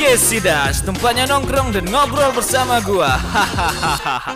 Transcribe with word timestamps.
Podcast 0.00 0.32
Sidas, 0.32 0.76
tempatnya 0.80 1.28
nongkrong 1.28 1.76
dan 1.76 1.84
ngobrol 1.92 2.32
bersama 2.32 2.80
gua. 2.80 3.20
Hahaha. 3.20 4.32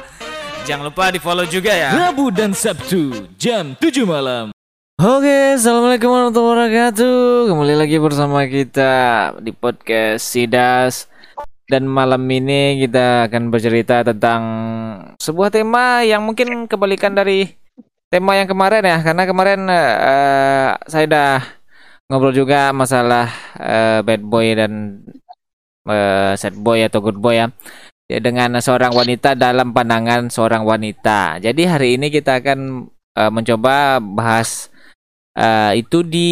Jangan 0.68 0.92
lupa 0.92 1.08
di 1.08 1.16
follow 1.16 1.48
juga 1.48 1.72
ya. 1.72 1.88
Rabu 1.96 2.28
dan 2.28 2.52
Sabtu 2.52 3.32
jam 3.40 3.72
7 3.80 4.04
malam. 4.04 4.52
Oke, 5.00 5.56
assalamualaikum 5.56 6.12
warahmatullahi 6.12 6.68
wabarakatuh. 6.68 7.48
Kembali 7.48 7.74
lagi 7.80 7.96
bersama 7.96 8.44
kita 8.44 8.92
di 9.40 9.56
podcast 9.56 10.28
Sidas. 10.28 11.08
Dan 11.64 11.88
malam 11.88 12.20
ini 12.28 12.84
kita 12.84 13.32
akan 13.32 13.48
bercerita 13.48 14.04
tentang 14.04 14.42
sebuah 15.16 15.48
tema 15.48 16.04
yang 16.04 16.28
mungkin 16.28 16.68
kebalikan 16.68 17.16
dari 17.16 17.48
tema 18.12 18.36
yang 18.36 18.52
kemarin 18.52 18.84
ya, 18.84 19.00
karena 19.00 19.24
kemarin 19.24 19.60
eh, 19.72 20.76
saya 20.92 21.04
udah 21.08 21.32
ngobrol 22.12 22.36
juga 22.36 22.68
masalah 22.76 23.32
eh, 23.56 24.04
bad 24.04 24.20
boy 24.20 24.52
dan 24.52 25.00
eh, 25.88 26.32
sad 26.36 26.56
boy 26.58 26.84
atau 26.84 27.00
good 27.04 27.18
boy 27.20 27.36
ya. 27.40 27.48
Ya, 28.04 28.20
dengan 28.20 28.60
seorang 28.60 28.92
wanita 28.92 29.32
dalam 29.32 29.72
pandangan 29.72 30.28
seorang 30.28 30.68
wanita. 30.68 31.40
Jadi 31.40 31.62
hari 31.64 31.96
ini 31.96 32.12
kita 32.12 32.44
akan 32.44 32.90
eh, 33.16 33.30
mencoba 33.32 33.96
bahas 34.00 34.68
eh, 35.32 35.80
itu 35.80 36.04
di 36.04 36.30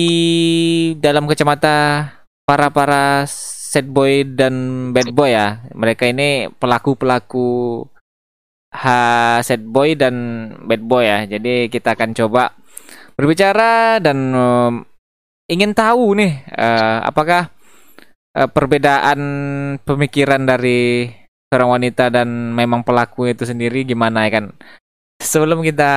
dalam 1.00 1.24
kacamata 1.24 2.08
para 2.44 2.68
para 2.68 3.24
sad 3.72 3.88
boy 3.88 4.28
dan 4.36 4.54
bad 4.92 5.16
boy 5.16 5.32
ya. 5.32 5.64
Mereka 5.72 6.12
ini 6.12 6.52
pelaku-pelaku 6.60 7.88
ha 8.72 9.40
sad 9.40 9.64
boy 9.64 9.96
dan 9.96 10.14
bad 10.68 10.84
boy 10.84 11.08
ya. 11.08 11.24
Jadi 11.24 11.72
kita 11.72 11.96
akan 11.96 12.12
coba 12.12 12.52
berbicara 13.16 13.96
dan 14.00 14.18
em, 14.36 14.74
ingin 15.48 15.72
tahu 15.72 16.16
nih 16.20 16.32
eh, 16.52 16.98
apakah 17.00 17.48
eh, 18.36 18.48
perbedaan 18.50 19.20
pemikiran 19.84 20.42
dari 20.44 21.08
seorang 21.48 21.70
wanita 21.80 22.08
dan 22.08 22.28
memang 22.56 22.80
pelaku 22.86 23.28
itu 23.28 23.44
sendiri 23.44 23.84
gimana 23.84 24.24
ya 24.28 24.40
kan. 24.40 24.46
Sebelum 25.22 25.62
kita 25.62 25.92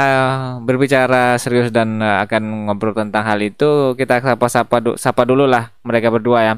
berbicara 0.62 1.36
serius 1.42 1.74
dan 1.74 2.00
eh, 2.02 2.18
akan 2.24 2.70
ngobrol 2.70 2.94
tentang 2.96 3.26
hal 3.26 3.40
itu, 3.42 3.96
kita 4.00 4.22
sapa-sapa 4.22 4.78
du- 4.84 4.98
sapa 5.00 5.24
dulu 5.26 5.46
lah 5.50 5.72
mereka 5.88 6.14
berdua 6.14 6.40
ya. 6.46 6.56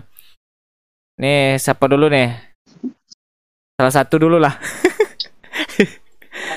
Nih, 1.17 1.57
siapa 1.57 1.85
dulu 1.89 2.05
nih? 2.13 2.29
Salah 3.77 3.93
satu 3.93 4.15
dulu 4.21 4.37
lah. 4.41 4.53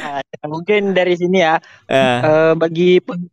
Nah, 0.00 0.20
mungkin 0.53 0.92
dari 0.97 1.14
sini 1.16 1.39
ya 1.41 1.61
Eh, 1.89 2.20
eh, 2.25 2.53
bagi 2.56 3.00
pen- 3.00 3.31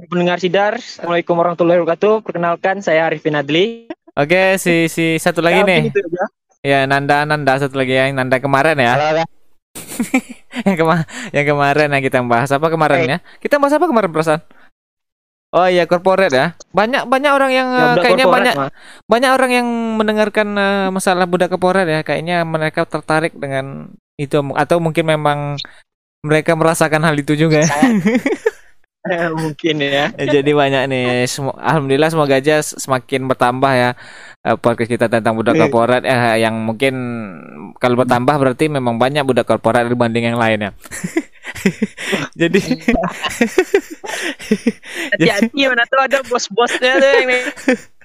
pendengar 0.00 0.40
sidar 0.40 0.80
Assalamualaikum 0.80 1.36
warahmatullahi 1.36 1.78
wabarakatuh 1.84 2.24
perkenalkan 2.24 2.80
saya 2.80 3.08
Arifin 3.08 3.36
Adli 3.36 3.88
Oke, 4.18 4.58
si 4.58 4.90
si 4.90 5.16
satu 5.16 5.40
lagi 5.40 5.62
Ya, 5.62 5.66
nih. 5.66 5.80
mungkin 5.86 5.92
itu 5.94 6.00
aja. 6.10 6.24
Ya, 6.60 6.78
Nanda 6.84 7.24
Nanda 7.24 7.56
satu 7.56 7.78
lagi 7.78 7.94
yang 7.94 8.12
Nanda 8.12 8.36
kemarin 8.36 8.76
ya. 8.76 8.92
Halo, 8.98 9.24
yang 10.66 10.76
kema 10.76 10.96
yang 11.30 11.46
kemarin 11.46 11.88
yang 11.88 12.02
kita 12.02 12.18
bahas 12.26 12.50
apa 12.50 12.66
kemarin 12.68 12.98
ya? 13.06 13.18
Kita 13.38 13.56
bahas 13.56 13.74
apa 13.74 13.86
kemarin 13.86 14.10
perasaan? 14.10 14.42
Oh 15.50 15.66
iya, 15.66 15.86
corporate 15.86 16.30
ya. 16.30 16.46
Banyak 16.70 17.06
banyak 17.10 17.32
orang 17.32 17.50
yang 17.50 17.68
Ya, 17.70 17.86
eh, 17.90 18.02
kayaknya 18.02 18.26
banyak 18.26 18.54
Mas. 18.54 18.70
banyak 19.06 19.30
orang 19.34 19.50
yang 19.50 19.66
mendengarkan 19.98 20.48
eh, 20.54 20.88
masalah 20.90 21.26
budak 21.26 21.50
corporate 21.50 21.88
ya. 21.90 22.00
Kayaknya 22.02 22.42
mereka 22.44 22.86
tertarik 22.86 23.34
dengan 23.34 23.90
itu 24.14 24.36
atau 24.54 24.76
mungkin 24.78 25.06
memang 25.06 25.38
mereka 26.20 26.52
merasakan 26.54 27.02
hal 27.02 27.16
itu 27.16 27.34
juga. 27.34 27.62
ya. 27.64 27.70
Eh, 29.00 29.28
mungkin 29.40 29.80
ya 29.80 30.12
Ya, 30.12 30.24
Jadi 30.28 30.50
banyak 30.52 30.82
nih. 30.86 31.24
Semo- 31.24 31.56
Alhamdulillah 31.56 32.12
semoga 32.12 32.36
aja 32.36 32.60
semakin 32.60 33.24
bertambah 33.26 33.72
ya 33.72 33.90
eh, 34.42 34.56
podcast 34.56 34.90
kita 34.90 35.08
tentang 35.08 35.34
budak 35.34 35.56
Eh. 35.56 35.60
korporat 35.62 36.04
eh, 36.04 36.44
yang 36.44 36.60
mungkin 36.60 36.94
kalau 37.76 37.96
bertambah 37.96 38.36
berarti 38.36 38.68
memang 38.68 39.00
banyak 39.00 39.24
budak 39.24 39.44
korporat 39.44 39.88
dibanding 39.88 40.28
yang 40.28 40.38
lain 40.38 40.68
ya. 40.68 40.70
Jadi 42.40 42.60
hati-hati 45.12 45.60
mana 45.66 45.84
tuh 45.84 46.00
ada 46.00 46.18
bos-bosnya 46.24 46.96
tuh 46.96 47.10
yang 47.10 47.26
nih 47.26 47.42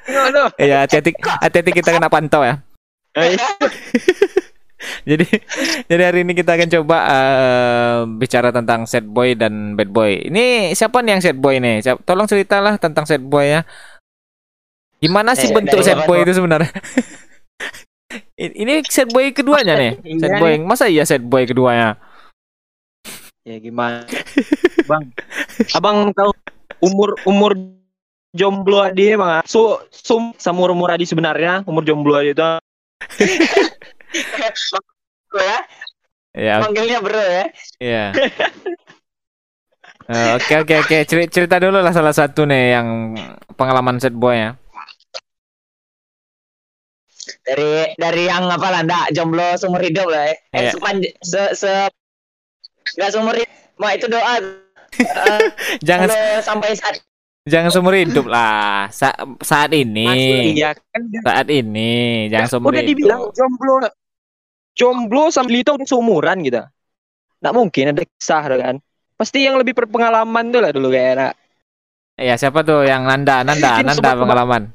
Tengok 0.05 0.27
tuh 0.31 0.47
ya 0.59 0.77
hati-hati 0.83 1.11
hati-hati 1.17 1.71
kita 1.73 1.89
kena 1.91 2.09
pantau 2.09 2.41
ya. 2.41 2.59
Jadi 5.09 5.25
jadi 5.85 6.01
hari 6.03 6.19
ini 6.25 6.33
kita 6.33 6.57
akan 6.57 6.69
coba 6.69 6.97
eh, 7.09 7.97
bicara 8.17 8.49
tentang 8.49 8.85
sad 8.85 9.05
boy 9.05 9.33
dan 9.33 9.73
bad 9.73 9.89
boy. 9.89 10.29
Ini 10.29 10.73
siapa 10.73 11.01
nih 11.01 11.17
yang 11.17 11.23
sad 11.23 11.37
boy 11.37 11.57
nih? 11.57 11.81
Siap- 11.81 12.01
Tolong 12.03 12.25
ceritalah 12.25 12.77
tentang 12.77 13.05
sad 13.05 13.21
boy 13.21 13.45
ya. 13.45 13.61
Gimana 14.97 15.33
sih 15.33 15.49
Eh, 15.49 15.53
bentuk 15.53 15.81
sad 15.81 16.01
apa 16.01 16.07
boy 16.07 16.21
itu 16.21 16.33
sebenarnya? 16.33 16.71
Ini 18.35 18.83
sad 18.85 19.09
boy 19.11 19.31
keduanya 19.31 19.73
nih. 19.75 19.91
Sad 20.21 20.31
Iya, 20.35 20.39
boy. 20.39 20.53
Masa 20.61 20.85
iya 20.87 21.03
sad 21.03 21.23
boy 21.23 21.45
keduanya? 21.45 21.97
ya 23.45 23.61
gimana 23.61 24.01
bang 24.89 25.05
abang 25.77 26.09
tahu 26.17 26.33
umur 26.81 27.13
umur 27.29 27.53
jomblo 28.33 28.81
adi 28.81 29.13
bang 29.13 29.45
so 29.45 29.85
sum 29.93 30.33
sama 30.41 30.65
umur 30.65 30.89
adi 30.89 31.05
sebenarnya 31.05 31.61
umur 31.69 31.85
jomblo 31.85 32.17
adi 32.17 32.33
itu 32.33 32.41
ya 35.35 35.59
Ya, 36.35 36.59
panggilnya 36.59 36.99
bro 36.99 37.15
ya 37.15 37.45
iya. 37.79 38.05
Eh, 40.05 40.29
Oke 40.35 40.53
oke 40.59 40.75
oke 40.81 40.97
Ceri- 41.03 41.31
cerita 41.31 41.57
dulu 41.57 41.79
lah 41.79 41.89
salah 41.89 42.11
satu 42.11 42.43
nih 42.43 42.75
yang 42.75 43.15
pengalaman 43.53 43.97
sad 43.97 44.13
boy 44.13 44.35
ya. 44.35 44.51
dari 47.41 47.95
dari 47.95 48.23
yang 48.25 48.45
apa 48.45 48.67
lah 48.69 48.81
ndak 48.83 49.05
jomblo 49.11 49.55
seumur 49.55 49.79
hidup 49.79 50.05
lah 50.05 50.29
ya. 50.29 50.35
Eh, 50.51 50.59
Iya. 50.59 50.71
sepanj- 50.71 51.15
se 51.21 51.41
se 51.55 51.73
nggak 52.93 53.09
seumur 53.09 53.33
hidup 53.33 53.53
mah 53.75 53.91
itu 53.91 54.05
doa 54.05 54.33
Jangan 55.87 56.07
sampai 56.39 56.71
saat 56.71 57.01
jangan 57.45 57.69
seumur 57.69 57.95
hidup 57.95 58.25
lah. 58.25 58.85
Sa- 58.89 59.17
saat 59.39 59.71
ini. 59.71 60.05
iya 60.53 60.73
kan 60.73 61.01
Saat 61.21 61.47
ini 61.49 62.27
jangan 62.27 62.47
seumur 62.47 62.71
udah 62.71 62.83
hidup. 62.83 62.91
dibilang 62.93 63.21
jomblo 63.31 63.89
jomblo 64.75 65.31
sama 65.31 65.49
Lito 65.49 65.73
udah 65.73 65.87
seumuran 65.87 66.43
gitu 66.43 66.61
nggak 67.41 67.53
mungkin 67.55 67.91
ada 67.95 68.03
kisah 68.03 68.43
kan 68.45 68.75
pasti 69.15 69.47
yang 69.47 69.55
lebih 69.55 69.73
berpengalaman 69.73 70.51
tuh 70.51 70.59
lah 70.59 70.71
dulu 70.75 70.91
kayak 70.91 71.11
anak 71.17 71.33
Ya 72.15 72.39
siapa 72.39 72.63
tuh 72.63 72.87
yang 72.87 73.03
Nanda 73.03 73.43
Nanda 73.43 73.83
Nanda 73.83 74.15
pengalaman. 74.15 74.71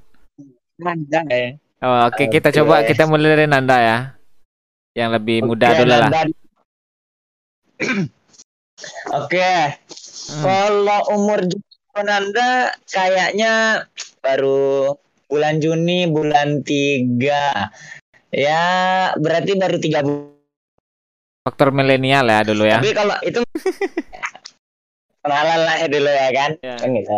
Nanda 0.76 1.24
ya 1.32 1.56
Oh, 1.80 2.12
Oke 2.12 2.28
kita 2.28 2.52
Oke. 2.52 2.60
coba 2.60 2.84
kita 2.84 3.08
mulai 3.08 3.32
dari 3.32 3.48
Nanda 3.48 3.80
ya. 3.80 3.98
Yang 4.92 5.10
lebih 5.16 5.48
muda 5.48 5.72
Oke, 5.72 5.78
dulu 5.80 5.92
lah. 5.96 6.10
Oke, 9.24 9.52
Hmm. 10.30 10.44
kalau 10.44 11.00
umur 11.16 11.40
Nanda 11.96 12.76
kayaknya 12.84 13.84
baru 14.20 14.92
bulan 15.32 15.64
Juni 15.64 16.04
bulan 16.04 16.60
3 16.60 17.72
ya 18.34 18.62
berarti 19.18 19.52
baru 19.58 19.76
tiga 19.78 20.00
bulan 20.02 20.38
Faktor 21.40 21.72
milenial 21.72 22.28
ya 22.28 22.44
dulu 22.44 22.68
ya. 22.68 22.78
Tapi 22.84 22.92
kalau 22.92 23.16
itu 23.24 23.40
kenalan 25.24 25.60
lah 25.64 25.76
ya 25.80 25.88
dulu 25.88 26.10
ya 26.12 26.28
kan. 26.36 26.50
Ya. 26.60 26.76
Kan 26.76 26.88
gitu. 26.92 27.16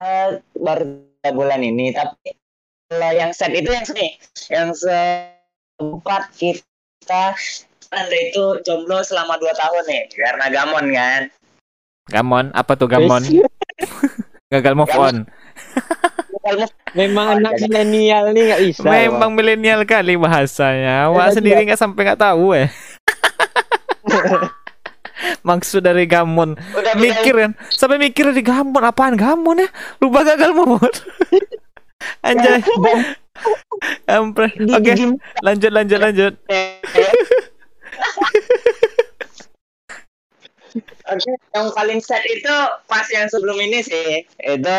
Eh, 0.00 0.28
baru 0.56 0.84
tiga 1.20 1.30
bulan 1.36 1.60
ini 1.60 1.92
tapi 1.92 2.34
kalau 2.88 3.10
yang 3.12 3.30
set 3.36 3.52
itu 3.52 3.68
yang 3.68 3.84
sini 3.84 4.16
yang 4.48 4.72
sempat 4.72 6.32
kita 6.40 7.36
anda 7.92 8.16
itu 8.16 8.64
jomblo 8.64 9.04
selama 9.04 9.36
dua 9.36 9.52
tahun 9.52 9.84
nih 9.84 10.02
karena 10.16 10.46
gamon 10.48 10.88
kan 10.90 11.22
Gamon 12.10 12.50
apa 12.50 12.74
tuh 12.74 12.90
Gamon? 12.90 13.22
Gagal 14.52 14.74
move 14.74 14.90
on. 14.98 15.16
Memang 16.92 17.38
anak 17.38 17.54
milenial 17.62 18.34
nih 18.34 18.42
nggak 18.50 18.60
bisa 18.66 18.82
Memang 18.84 19.30
milenial 19.32 19.86
kali 19.86 20.18
bahasanya. 20.18 21.08
Wah 21.14 21.30
sendiri 21.30 21.62
nggak 21.64 21.78
sampai 21.78 22.02
nggak 22.10 22.20
tahu 22.20 22.58
eh. 22.58 22.68
Maksud 25.46 25.86
dari 25.86 26.02
Gamon 26.06 26.58
udah 26.58 26.94
mikir 26.98 27.34
kan 27.38 27.54
sampai 27.70 27.94
mikir 27.98 28.26
dari 28.34 28.42
Gamon 28.42 28.82
apaan 28.82 29.14
Gamon 29.14 29.62
ya 29.62 29.68
lupa 30.02 30.26
gagal 30.26 30.50
on. 30.50 30.82
Anjay. 32.26 32.58
Ampre. 34.10 34.50
Oke, 34.58 34.92
di- 34.94 35.18
lanjut 35.42 35.70
lanjut 35.70 35.98
lanjut. 36.02 36.34
Oke, 41.12 41.30
yang 41.52 41.68
paling 41.76 42.00
set 42.00 42.24
itu 42.24 42.54
pas 42.88 43.04
yang 43.12 43.28
sebelum 43.28 43.58
ini 43.60 43.84
sih. 43.84 44.24
Itu 44.40 44.78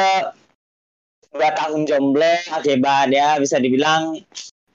dua 1.33 1.49
tahun 1.57 1.89
jomblo 1.89 2.33
akibat 2.53 3.09
ya 3.09 3.41
bisa 3.41 3.57
dibilang 3.57 4.21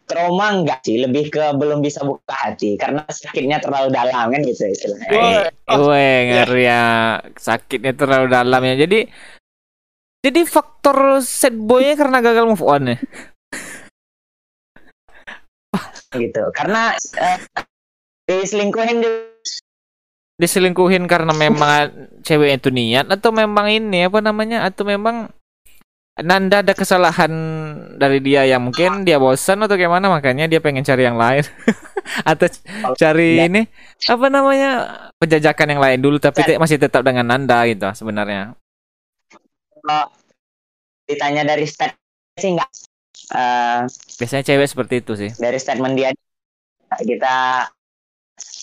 trauma 0.09 0.57
enggak 0.57 0.81
sih 0.83 0.99
lebih 0.99 1.29
ke 1.29 1.53
belum 1.55 1.85
bisa 1.85 2.01
buka 2.03 2.33
hati 2.33 2.75
karena 2.81 3.05
sakitnya 3.07 3.61
terlalu 3.61 3.93
dalam 3.93 4.33
kan 4.33 4.41
gitu 4.41 4.65
istilahnya. 4.65 5.11
Eh, 5.13 5.53
Gue 5.69 6.09
ngeri 6.33 6.65
ya 6.65 6.85
sakitnya 7.37 7.93
terlalu 7.93 8.27
dalam 8.33 8.63
ya. 8.65 8.75
Jadi 8.75 9.05
jadi 10.25 10.41
faktor 10.49 11.23
sad 11.23 11.55
boy-nya 11.55 11.95
karena 11.95 12.19
gagal 12.25 12.45
move 12.49 12.65
on 12.65 12.83
ya. 12.91 12.99
gitu. 16.17 16.43
Karena 16.57 16.97
eh, 16.97 17.39
diselingkuhin 18.27 19.05
di 19.05 19.09
Diselingkuhin 20.39 21.11
karena 21.11 21.35
memang 21.35 21.91
cewek 22.23 22.63
itu 22.63 22.71
niat 22.71 23.11
atau 23.11 23.35
memang 23.35 23.75
ini 23.75 24.07
apa 24.07 24.23
namanya 24.23 24.71
atau 24.71 24.87
memang 24.87 25.35
Nanda 26.19 26.67
ada 26.67 26.75
kesalahan 26.75 27.31
dari 27.95 28.19
dia 28.19 28.43
yang 28.43 28.67
mungkin 28.67 29.07
dia 29.07 29.17
bosan 29.17 29.63
atau 29.63 29.79
gimana 29.79 30.11
makanya 30.11 30.51
dia 30.51 30.59
pengen 30.59 30.83
cari 30.83 31.07
yang 31.07 31.15
lain. 31.15 31.47
Atau 32.25 32.49
cari 32.97 33.37
Ya. 33.37 33.47
ini 33.47 33.69
apa 34.09 34.27
namanya 34.27 34.71
penjajakan 35.21 35.77
yang 35.77 35.83
lain 35.83 36.01
dulu 36.01 36.17
tapi 36.17 36.41
te- 36.43 36.57
masih 36.57 36.81
tetap 36.81 37.05
dengan 37.05 37.23
Nanda 37.23 37.63
gitu 37.69 37.87
sebenarnya. 37.93 38.57
Kalau 39.79 40.09
ditanya 41.05 41.45
dari 41.45 41.69
stat 41.69 41.95
sih 42.35 42.55
enggak 42.55 42.71
Eh, 43.29 43.81
biasanya 44.17 44.41
cewek 44.41 44.69
seperti 44.71 44.95
itu 45.05 45.13
sih. 45.13 45.31
dari 45.37 45.59
statement 45.61 45.95
dia 45.95 46.09
kita 46.97 47.67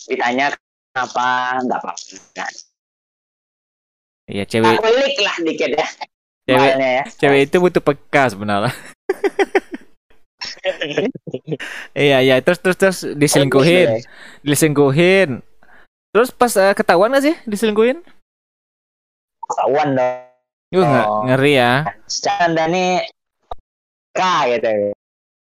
ditanya 0.10 0.50
kenapa 0.90 1.28
nggak 1.62 1.80
apa-apa. 1.86 2.46
Iya 4.25 4.44
cewek 4.44 4.81
kulik 4.81 5.16
lah 5.22 5.36
dikit 5.46 5.69
ya 5.69 5.86
cewek 6.46 6.74
ya. 6.78 7.04
cewek 7.18 7.42
itu 7.50 7.58
butuh 7.58 7.82
peka 7.82 8.24
sebenarnya. 8.32 8.74
Iya 11.96 12.18
iya. 12.22 12.36
Terus 12.42 12.60
terus 12.62 12.78
terus 12.78 13.00
diselingkuhin. 13.18 14.02
Diselingkuhin. 14.42 15.42
Terus 16.14 16.30
pas 16.32 16.54
eh, 16.58 16.74
ketahuan 16.74 17.14
gak 17.14 17.26
sih 17.26 17.36
diselingkuhin? 17.46 18.02
Ketahuan 19.42 19.98
dong. 19.98 20.16
Yuh, 20.74 20.82
Oh. 20.86 21.22
ngeri 21.26 21.62
ya. 21.62 21.86
Secara 22.10 22.50
Dani 22.52 23.00
K 24.12 24.22
gitu. 24.58 24.70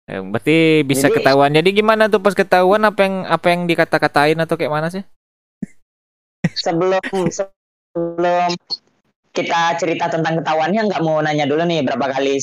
Eh, 0.04 0.20
berarti 0.20 0.56
bisa 0.84 1.08
Jadi- 1.08 1.16
ketahuan. 1.22 1.50
Jadi 1.54 1.68
gimana 1.72 2.10
tuh 2.10 2.20
pas 2.20 2.34
ketahuan? 2.36 2.82
Apa 2.84 3.00
yang 3.06 3.14
apa 3.24 3.46
yang 3.50 3.60
dikata-katain 3.64 4.38
atau 4.38 4.54
kayak 4.58 4.72
mana 4.72 4.88
sih? 4.90 5.04
sebelum 6.44 7.00
sebelum 7.32 8.52
kita 9.34 9.74
cerita 9.82 10.06
tentang 10.06 10.38
ketahuannya 10.38 10.86
nggak 10.86 11.02
mau 11.02 11.18
nanya 11.18 11.44
dulu 11.44 11.66
nih 11.66 11.82
berapa 11.82 12.06
kali 12.14 12.38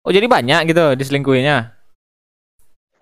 Oh 0.00 0.12
jadi 0.12 0.24
banyak 0.26 0.72
gitu 0.72 0.96
diselingkuhinya. 0.96 1.76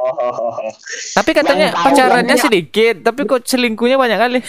oh, 0.03 0.11
oh, 0.11 0.35
oh, 0.35 0.51
oh. 0.51 0.73
Tapi 1.15 1.31
katanya 1.31 1.71
Yang 1.71 1.85
pacarannya 1.87 2.35
banyak. 2.35 2.43
sedikit, 2.43 2.95
tapi 3.07 3.23
kok 3.23 3.47
selingkuhnya 3.47 3.95
banyak 3.95 4.19
kali. 4.19 4.41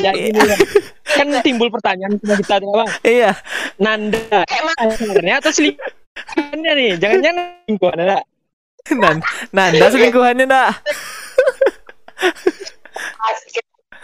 Yang 0.00 0.16
ini 0.32 0.40
ya. 0.40 0.56
kan 1.04 1.28
timbul 1.44 1.68
pertanyaan 1.68 2.16
sama 2.20 2.34
kita 2.40 2.54
nih 2.60 2.68
bang 2.68 2.90
iya. 3.04 3.32
Nanda 3.80 4.40
emang 4.48 4.76
pacarnya 4.92 5.34
atau 5.40 5.52
selingkuhannya 5.52 6.72
nih 6.76 6.90
jangan-jangan 7.00 7.44
selingkuhan 7.64 7.98
ada 8.04 8.18
Nan 8.92 9.16
Nanda 9.52 9.86
selingkuhannya 9.88 10.44
ndak? 10.48 10.70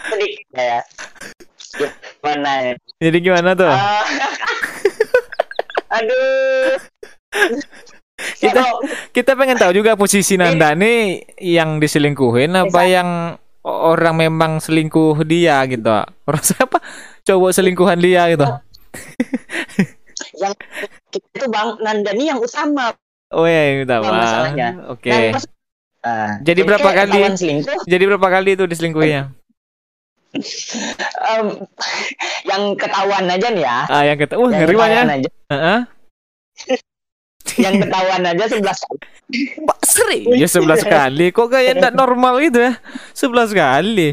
Sedikit 0.07 0.47
ya 0.53 0.81
gimana 2.21 2.51
ya 2.63 2.73
Jadi 2.99 3.17
gimana 3.21 3.51
tuh? 3.55 3.69
Ah. 3.69 4.05
aduh 5.97 6.75
Kita- 8.37 8.81
Kita 9.11 9.33
pengen 9.33 9.57
tahu 9.57 9.73
juga 9.75 9.97
posisi 9.97 10.37
Nanda 10.37 10.75
nih 10.75 11.25
yang 11.41 11.81
diselingkuhin 11.81 12.53
apa 12.53 12.83
yang 12.85 13.09
orang 13.63 14.17
memang 14.19 14.53
selingkuh 14.59 15.25
dia 15.25 15.61
gitu. 15.65 15.89
Orang 16.25 16.45
siapa? 16.49 16.81
Cowok 17.23 17.51
selingkuhan 17.51 17.97
dia 17.97 18.29
gitu. 18.29 18.45
yang 20.37 20.53
itu 21.11 21.47
bang 21.47 21.69
Nanda 21.81 22.11
nih 22.13 22.27
yang 22.29 22.41
utama 22.41 22.93
Oh 23.31 23.47
iya, 23.47 23.87
udah 23.87 23.99
Yang 24.03 24.13
masalahnya. 24.13 24.69
Oke. 24.91 25.09
Dan 25.09 25.33
pas- 25.33 25.49
Ah, 26.01 26.41
Jadi 26.41 26.65
berapa 26.65 26.91
kali? 26.91 27.21
Jadi 27.85 28.05
berapa 28.09 28.25
kali 28.27 28.57
itu 28.57 28.65
diselingkuhinya? 28.65 29.37
Em, 30.33 31.47
yang 32.45 32.63
ketahuan 32.75 33.27
aja 33.27 33.49
nih 33.49 33.63
ya. 33.63 33.79
Ah, 33.87 34.03
yang 34.03 34.17
kata, 34.17 34.35
uh, 34.35 34.47
ngeri 34.47 34.71
banyak. 34.71 34.79
ketahuan 34.79 35.09
aja. 35.11 35.31
Heeh. 35.49 35.81
yang 37.57 37.75
ketahuan 37.79 38.23
aja 38.25 38.45
11 38.47 38.63
kali. 38.81 39.01
Pak 39.61 39.79
serius 39.83 40.51
11 40.53 40.83
kali. 40.85 41.27
Kok 41.31 41.49
kayak 41.49 41.73
enggak 41.77 41.95
normal 41.95 42.39
gitu 42.39 42.59
ya? 42.61 42.73
11 43.13 43.51
kali. 43.53 44.09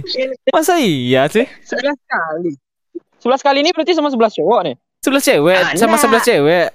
Masa 0.50 0.74
iya 0.78 1.28
sih? 1.28 1.46
11 1.46 1.94
kali. 2.04 2.52
11 3.18 3.42
kali 3.42 3.58
ini 3.62 3.70
berarti 3.72 3.94
sama 3.94 4.10
11 4.10 4.34
cowok 4.34 4.60
nih? 4.64 4.76
11 5.00 5.22
cewek 5.24 5.58
Ah, 5.60 5.72
sama. 5.76 5.98
11 5.98 6.24
cewek. 6.24 6.68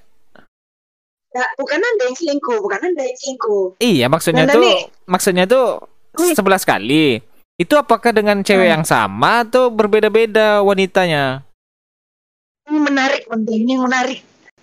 Ya, 1.32 1.44
bukan 1.56 1.80
anda 1.80 2.02
yang 2.04 2.12
selingkuh, 2.14 2.58
bukan 2.60 2.80
anda 2.82 3.02
yang 3.02 3.16
selingkuh. 3.16 3.64
iya 3.80 4.06
maksudnya 4.06 4.44
Nanda 4.44 4.52
tuh 4.52 4.62
nih. 4.62 4.78
maksudnya 5.08 5.44
tuh 5.48 5.66
11 6.12 6.36
kali 6.62 7.24
itu 7.62 7.74
apakah 7.74 8.10
dengan 8.10 8.40
cewek 8.40 8.66
Hmm. 8.66 8.74
yang 8.74 8.84
sama 8.84 9.42
atau 9.42 9.68
berbeda-beda 9.68 10.60
wanitanya 10.60 11.46
Ini 12.62 12.78
menarik. 12.78 13.22
Ini 13.28 13.70
yang 13.72 13.84
menarik. 13.84 14.18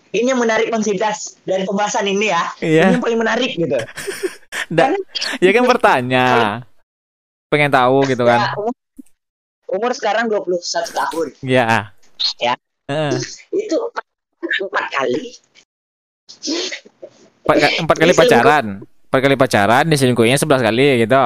Ini 0.10 0.28
yang 0.28 0.42
menarik 0.42 0.68
Bang 0.68 0.82
Sidas 0.82 1.38
dari 1.44 1.64
pembahasan 1.64 2.04
ini 2.04 2.28
ya. 2.28 2.44
Ini 2.58 2.66
iya 2.66 2.84
yang 2.90 3.04
paling 3.04 3.20
menarik 3.20 3.52
gitu. 3.54 3.78
Da- 4.70 4.94
ya 5.38 5.50
kan 5.50 5.64
bertanya 5.66 6.28
pengen 7.48 7.70
tahu 7.70 8.06
gitu 8.06 8.22
Ya, 8.22 8.30
kan 8.30 8.40
umur, 8.56 8.74
umur 9.68 9.92
sekarang 9.94 10.26
21 10.26 10.62
tahun. 10.90 11.28
ya 11.42 11.94
Ya. 12.38 12.54
Heeh. 12.88 13.12
Itu 13.52 13.78
empat, 14.60 14.86
kali. 14.90 15.24
empat, 17.44 17.56
empat 17.80 17.98
kali 17.98 18.14
pacaran 18.14 18.66
empat 18.82 19.20
kali 19.20 19.36
pacaran 19.36 19.84
diselingkuhinya 19.86 20.38
11 20.38 20.62
kali 20.64 20.86
gitu 21.04 21.24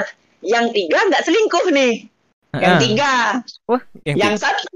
Yang 0.52 0.66
tiga 0.76 0.98
nggak 1.10 1.22
selingkuh 1.24 1.66
nih. 1.72 1.94
Yang 2.56 2.76
tiga. 2.88 3.12
Wah, 3.68 3.82
yang 4.06 4.16
Yang 4.16 4.34
satu. 4.44 4.68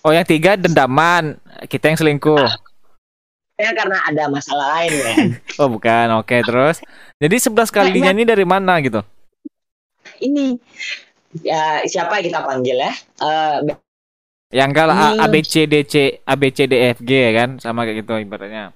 Oh 0.00 0.12
yang 0.12 0.26
tiga 0.26 0.56
dendaman. 0.56 1.36
Kita 1.68 1.92
yang 1.92 1.98
selingkuh. 2.00 2.48
Ya 3.60 3.76
karena 3.76 4.00
ada 4.08 4.24
masalah 4.32 4.80
lain 4.80 4.92
ya. 4.96 5.12
Oh 5.60 5.68
bukan. 5.68 6.08
Oke 6.20 6.40
terus. 6.40 6.80
Jadi 7.20 7.36
11 7.36 7.68
kalinya 7.68 8.10
ini 8.16 8.24
dari 8.24 8.48
mana 8.48 8.80
gitu? 8.80 9.04
Ini. 10.20 10.56
Ya 11.44 11.84
siapa 11.84 12.24
kita 12.24 12.40
panggil 12.42 12.80
ya? 12.80 12.92
Eh, 13.20 13.76
Yang 14.50 14.70
kalau 14.74 14.96
B, 15.30 15.46
C, 15.46 15.68
D, 15.70 15.86
C 15.86 16.18
A, 16.26 16.34
B, 16.34 16.50
C, 16.50 16.66
D, 16.66 16.74
E, 16.74 16.90
F, 16.96 16.98
G 17.04 17.12
kan? 17.36 17.62
Sama 17.62 17.86
kayak 17.86 18.02
gitu 18.02 18.18
ibaratnya. 18.18 18.74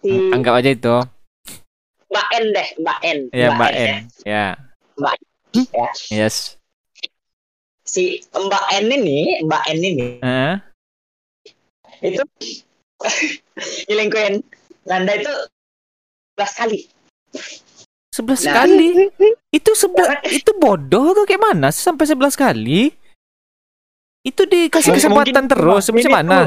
Si 0.00 0.32
Anggap 0.32 0.62
aja 0.62 0.70
itu 0.72 0.96
Mbak 2.18 2.28
N 2.34 2.44
deh, 2.50 2.68
Mbak 2.82 2.98
N. 3.00 3.18
Ya 3.30 3.48
Mbak 3.54 3.70
ya. 3.70 3.78
N 3.78 3.96
Ya 4.26 4.44
Mbak 4.98 5.14
ya. 5.70 5.88
Yes 6.10 6.58
Si 7.84 8.18
Mbak 8.28 8.64
N 8.74 8.90
ini, 8.90 9.18
Mbak 9.40 9.62
N 9.64 9.78
ini 9.78 10.06
Heeh. 10.18 10.54
itu 12.00 12.22
nyelingkuhin 13.86 14.42
Nanda 14.82 15.14
itu 15.14 15.30
11 16.34 16.58
kali. 16.58 16.80
11 18.10 18.42
Nah. 18.42 18.54
kali 18.56 18.88
Itu 19.56 19.70
sebelas 19.72 20.18
Itu 20.26 20.58
bodoh 20.58 21.14
tuh 21.14 21.22
kayak 21.22 21.38
mana 21.44 21.70
sih 21.70 21.80
Sampai 21.80 22.02
11 22.04 22.34
kali 22.34 22.90
Itu 24.20 24.42
dikasih 24.42 24.90
kesempatan 24.92 25.46
mungkin- 25.46 25.48
terus 25.48 25.84
Macam 25.88 26.12
mana 26.12 26.38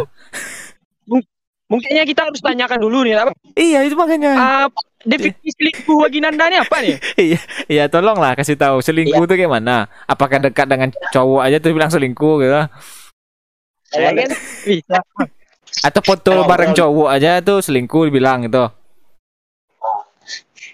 Mungkinnya 1.68 2.04
kita 2.04 2.28
harus 2.28 2.44
tanyakan 2.44 2.84
dulu 2.84 3.08
nih 3.08 3.16
apa? 3.16 3.32
Iya 3.56 3.88
itu 3.88 3.96
makanya 3.96 4.36
Ah, 4.36 4.68
definisi 5.06 5.50
selingkuh 5.58 5.98
bagi 6.06 6.20
Nanda 6.22 6.46
nih 6.48 6.60
apa 6.62 6.78
nih? 6.82 6.96
Iya 7.74 7.88
tolonglah 7.88 8.36
kasih 8.38 8.58
tahu 8.58 8.84
selingkuh 8.84 9.24
tuh 9.26 9.36
kayak 9.38 9.52
mana 9.52 9.88
Apakah 10.06 10.42
dekat 10.42 10.68
dengan 10.68 10.90
cowok 11.14 11.42
aja 11.46 11.58
tuh 11.58 11.72
bilang 11.74 11.92
selingkuh 11.92 12.36
gitu 12.42 12.54
kan? 12.54 12.68
Bisa. 14.68 15.00
Atau 15.84 16.02
foto 16.04 16.44
bareng 16.48 16.76
cowok 16.76 17.10
aja 17.12 17.40
tuh 17.44 17.64
selingkuh 17.64 18.12
dibilang 18.12 18.48
gitu. 18.48 18.68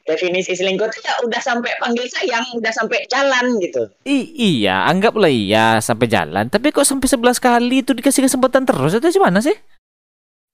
Definisi 0.07 0.55
selingkuh 0.55 0.88
itu 0.88 1.03
ya 1.03 1.19
udah 1.19 1.41
sampai 1.43 1.75
panggil 1.84 2.07
sayang, 2.07 2.48
udah 2.55 2.72
sampai 2.72 3.03
jalan 3.12 3.60
gitu. 3.60 3.91
I 4.07 4.24
iya, 4.39 4.88
anggaplah 4.88 5.27
iya 5.27 5.84
sampai 5.84 6.07
jalan. 6.07 6.48
Tapi 6.48 6.72
kok 6.72 6.88
sampai 6.88 7.12
11 7.12 7.43
kali 7.43 7.84
itu 7.84 7.91
dikasih 7.91 8.24
kesempatan 8.24 8.63
terus 8.63 8.96
itu 8.96 9.19
gimana 9.19 9.43
sih? 9.43 9.51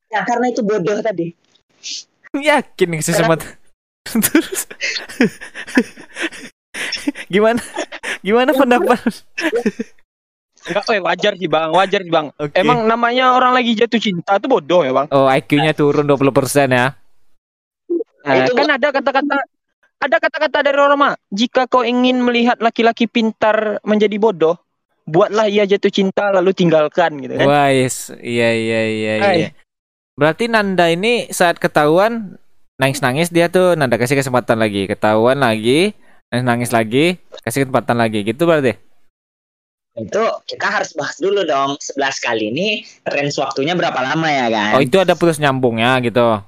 Ya 0.10 0.26
karena 0.26 0.50
itu 0.50 0.66
bodoh 0.66 0.98
tadi. 1.06 1.38
Yakin 2.34 2.98
kesempatan. 2.98 3.63
Terus 4.08 4.68
gimana? 7.32 7.62
Gimana 8.24 8.52
pendapat? 8.56 9.00
Enggak, 10.64 10.86
eh, 10.96 11.02
wajar 11.04 11.34
sih 11.36 11.50
bang, 11.52 11.70
wajar 11.76 12.00
sih 12.04 12.12
bang. 12.12 12.28
Oke. 12.40 12.56
Emang 12.56 12.88
namanya 12.88 13.36
orang 13.36 13.52
lagi 13.52 13.76
jatuh 13.76 14.00
cinta 14.00 14.40
tuh 14.40 14.48
bodoh 14.48 14.88
ya 14.88 14.96
bang. 14.96 15.08
Oh, 15.12 15.28
IQ-nya 15.28 15.76
turun 15.76 16.08
20% 16.08 16.72
ya. 16.72 16.96
Nah, 18.24 18.36
Itu 18.40 18.56
kan 18.56 18.72
ada 18.72 18.88
kata-kata 18.96 19.38
ada 20.04 20.18
kata-kata 20.20 20.58
dari 20.64 20.80
mak. 20.96 21.20
Jika 21.32 21.68
kau 21.68 21.84
ingin 21.84 22.24
melihat 22.24 22.60
laki-laki 22.64 23.08
pintar 23.08 23.84
menjadi 23.84 24.16
bodoh, 24.20 24.56
buatlah 25.04 25.52
ia 25.52 25.68
jatuh 25.68 25.92
cinta 25.92 26.32
lalu 26.32 26.56
tinggalkan 26.56 27.20
gitu 27.20 27.36
kan. 27.40 27.48
Wah, 27.48 27.70
yes. 27.72 28.12
Iya, 28.20 28.50
iya, 28.56 28.82
iya, 28.88 29.14
Hai. 29.20 29.36
iya. 29.40 29.50
Berarti 30.16 30.48
Nanda 30.48 30.92
ini 30.92 31.28
saat 31.32 31.58
ketahuan 31.58 32.38
nangis-nangis 32.78 33.30
dia 33.30 33.48
tuh 33.50 33.78
Nanda 33.78 33.98
kasih 33.98 34.18
kesempatan 34.18 34.58
lagi, 34.58 34.90
ketahuan 34.90 35.40
lagi, 35.40 35.94
nangis-nangis 36.34 36.72
lagi, 36.74 37.06
kasih 37.46 37.66
kesempatan 37.68 37.98
lagi 37.98 38.26
gitu 38.26 38.44
berarti. 38.46 38.74
Itu 39.94 40.24
kita 40.50 40.66
harus 40.74 40.98
bahas 40.98 41.22
dulu 41.22 41.46
dong. 41.46 41.78
11 41.78 42.18
kali 42.18 42.50
ini 42.50 42.68
range 43.06 43.38
waktunya 43.38 43.78
berapa 43.78 44.00
lama 44.02 44.26
ya 44.26 44.50
kan? 44.50 44.74
Oh, 44.78 44.82
itu 44.82 44.98
ada 44.98 45.14
putus 45.14 45.38
nyambungnya 45.38 46.02
gitu. 46.02 46.42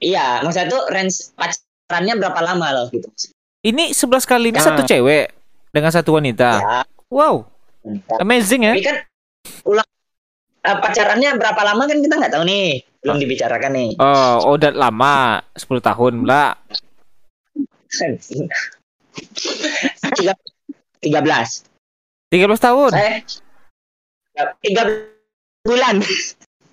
Iya, 0.00 0.40
maksudnya 0.40 0.68
tuh 0.72 0.82
range 0.88 1.32
pacarannya 1.36 2.14
berapa 2.16 2.40
lama 2.40 2.66
loh 2.72 2.86
gitu. 2.88 3.08
Ini 3.64 3.92
11 3.92 4.24
kali 4.24 4.48
ini 4.52 4.60
Ya. 4.60 4.64
satu 4.64 4.82
cewek 4.84 5.32
dengan 5.72 5.92
satu 5.92 6.16
wanita. 6.16 6.50
Ya, 6.60 6.80
Wow, 7.06 7.46
amazing 8.18 8.66
ya. 8.66 8.74
Tapi 8.74 8.82
kan 8.82 8.96
ulang 9.62 9.88
eh, 10.66 10.76
pacarannya 10.82 11.30
berapa 11.38 11.60
lama 11.62 11.82
kan 11.86 11.98
kita 12.02 12.14
nggak 12.18 12.32
tahu 12.34 12.44
nih. 12.44 12.82
Belum 13.06 13.16
dibicarakan 13.22 13.72
nih. 13.72 13.90
Oh, 14.02 14.58
udah 14.58 14.74
lama, 14.74 15.38
10 15.54 15.78
tahun 15.78 16.14
lah. 16.26 16.58
Tiga, 20.18 20.34
13. 21.00 21.62
13 22.34 22.66
tahun. 22.66 22.90
Saya 22.90 23.22
tiga 24.60 24.82
bulan. 25.62 26.02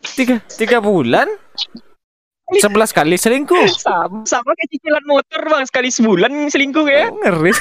Tiga, 0.04 0.36
tiga 0.58 0.78
bulan? 0.82 1.30
11 2.52 2.92
kali 2.92 3.16
selingkuh. 3.16 3.68
Sama, 3.72 4.28
sama 4.28 4.52
kayak 4.52 4.70
cicilan 4.76 5.06
motor 5.08 5.42
bang. 5.48 5.64
Sekali 5.64 5.90
sebulan 5.90 6.32
selingkuh 6.52 6.86
ya. 6.92 7.08
ngeri. 7.10 7.54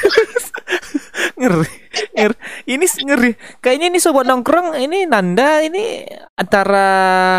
Ngeri. 1.40 1.70
Ngeri. 2.18 2.36
Ini 2.66 2.86
ngeri. 3.06 3.32
Kayaknya 3.62 3.86
ini 3.94 3.98
sobat 4.02 4.26
nongkrong 4.26 4.74
ini 4.74 5.06
Nanda 5.06 5.62
ini 5.62 6.02
antara 6.34 7.38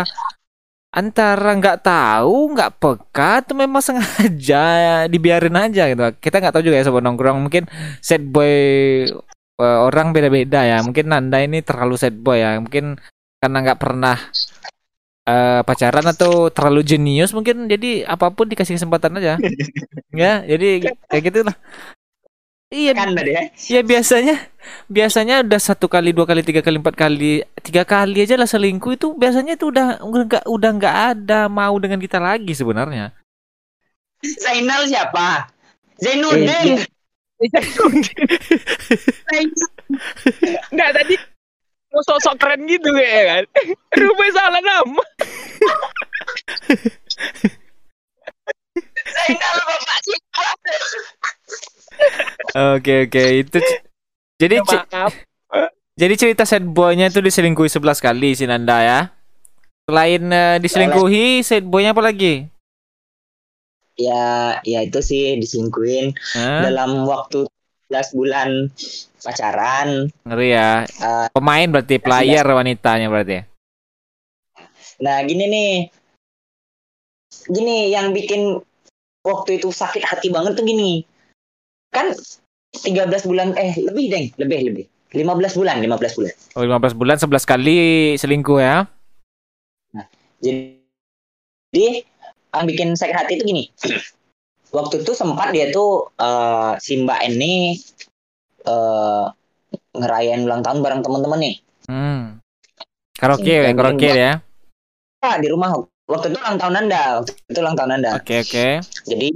antara 0.94 1.50
nggak 1.58 1.82
tahu 1.82 2.54
nggak 2.54 2.78
peka 2.78 3.42
atau 3.42 3.54
memang 3.58 3.82
sengaja 3.84 4.64
dibiarin 5.12 5.58
aja 5.58 5.90
gitu. 5.92 6.00
Kita 6.16 6.40
nggak 6.40 6.54
tahu 6.54 6.64
juga 6.64 6.80
ya 6.80 6.88
sobat 6.88 7.04
nongkrong. 7.04 7.44
Mungkin 7.44 7.68
sad 8.00 8.24
boy 8.24 8.54
eh, 9.60 9.78
orang 9.84 10.16
beda-beda 10.16 10.64
ya. 10.64 10.80
Mungkin 10.80 11.12
Nanda 11.12 11.44
ini 11.44 11.60
terlalu 11.60 12.00
sad 12.00 12.16
boy 12.16 12.40
ya. 12.40 12.56
Mungkin 12.56 12.96
karena 13.44 13.58
nggak 13.60 13.80
pernah 13.80 14.16
eh, 15.24 15.60
pacaran 15.64 16.06
atau 16.08 16.48
terlalu 16.52 16.84
jenius 16.84 17.32
mungkin 17.32 17.68
jadi 17.68 18.04
apa 18.08 18.32
pun 18.32 18.48
dikasih 18.48 18.76
kesempatan 18.76 19.18
aja 19.20 19.40
ya 20.14 20.44
jadi 20.44 20.94
kayak 21.08 21.22
gitu 21.32 21.40
lah 21.44 21.56
iya 22.74 22.90
Kan 22.90 23.14
ya. 23.22 23.42
Ya 23.70 23.80
biasanya 23.86 24.50
biasanya 24.90 25.46
udah 25.46 25.60
satu 25.62 25.86
kali 25.86 26.10
dua 26.10 26.26
kali 26.26 26.42
tiga 26.42 26.58
kali 26.58 26.82
empat 26.82 26.96
kali 26.98 27.46
tiga 27.62 27.86
kali 27.86 28.24
aja 28.24 28.34
lah 28.34 28.48
selingkuh 28.50 28.98
itu 28.98 29.14
biasanya 29.14 29.54
itu 29.54 29.70
udah 29.70 30.02
udah 30.02 30.22
nggak 30.26 30.44
udah 30.50 30.70
nggak 30.74 30.96
ada 31.14 31.40
mau 31.46 31.76
dengan 31.78 32.02
kita 32.02 32.18
lagi 32.18 32.50
sebenarnya. 32.50 33.14
Zainal 34.24 34.88
siapa? 34.88 35.52
Zainuddin. 36.00 36.82
Enggak 40.72 40.90
tadi 40.96 41.14
mau 41.94 42.02
sosok 42.02 42.34
keren 42.42 42.66
gitu 42.66 42.90
ya 42.98 43.22
kan. 43.30 43.42
Rupanya 44.02 44.32
salah 44.34 44.58
nama. 44.60 45.04
Oke 52.54 53.06
oke 53.08 53.22
itu 53.46 53.58
jadi 54.38 54.58
Ya, 54.58 54.62
maaf. 54.66 55.12
jadi 55.94 56.14
cerita 56.18 56.42
sad 56.42 56.66
boynya 56.66 57.06
itu 57.06 57.22
diselingkuhi 57.22 57.70
11 57.70 58.02
kali 58.02 58.34
si 58.34 58.44
Nanda 58.50 58.82
ya. 58.82 59.00
Selain 59.86 60.22
eh, 60.26 60.56
diselingkuhi 60.58 61.46
sad 61.46 61.62
boynya 61.62 61.94
apa 61.94 62.02
lagi? 62.02 62.50
Ya, 63.94 64.58
ya 64.66 64.82
itu 64.82 64.98
sih 64.98 65.38
diselingkuhin 65.38 66.18
Hah? 66.34 66.66
dalam 66.66 67.06
waktu 67.06 67.46
11 68.02 68.18
bulan 68.18 68.48
pacaran. 69.22 70.10
ngeri 70.26 70.48
ya. 70.50 70.82
Eh, 70.82 71.26
Pemain 71.30 71.68
berarti 71.70 72.02
player 72.02 72.42
wanitanya 72.42 73.06
berarti. 73.06 73.46
Nah, 75.04 75.22
gini 75.22 75.44
nih. 75.46 75.72
Gini 77.50 77.92
yang 77.94 78.10
bikin 78.10 78.58
waktu 79.22 79.62
itu 79.62 79.70
sakit 79.70 80.02
hati 80.02 80.34
banget 80.34 80.58
tuh 80.58 80.66
gini. 80.66 81.06
Kan 81.94 82.10
13 82.74 83.30
bulan 83.30 83.54
eh 83.54 83.78
lebih, 83.78 84.10
Deng, 84.10 84.26
lebih 84.38 84.58
lebih. 84.66 84.84
15 85.14 85.54
bulan, 85.54 85.78
15 85.78 86.18
bulan. 86.18 86.34
Oh 86.58 86.62
15 86.66 86.98
bulan 86.98 87.16
11 87.22 87.46
kali 87.46 87.78
selingkuh 88.18 88.58
ya. 88.58 88.82
Jadi 90.42 92.02
yang 92.50 92.64
bikin 92.66 92.88
sakit 92.98 93.14
hati 93.14 93.38
itu 93.38 93.44
gini. 93.46 93.64
Waktu 94.74 95.06
itu 95.06 95.14
sempat 95.14 95.54
dia 95.54 95.70
tuh 95.70 96.10
eh, 96.18 96.72
si 96.82 96.98
Mbak 96.98 97.20
ini 97.30 97.78
eh 98.66 99.26
ngerayain 99.94 100.42
ulang 100.42 100.66
tahun 100.66 100.82
bareng 100.82 101.02
teman-teman 101.06 101.38
nih. 101.38 101.56
Hmm. 101.86 102.42
Karaoke 103.14 103.46
Yang 103.46 103.70
ya, 103.70 103.78
karaoke 103.78 104.08
ya. 104.10 104.32
Ah, 105.22 105.38
di 105.38 105.46
rumah 105.46 105.70
waktu 106.10 106.34
itu 106.34 106.38
ulang 106.42 106.58
tahun 106.58 106.74
Nanda, 106.74 107.22
waktu 107.22 107.30
itu 107.46 107.58
ulang 107.62 107.76
tahun 107.78 107.90
Nanda. 107.94 108.10
Oke 108.18 108.42
oke. 108.42 108.66
Jadi 109.06 109.28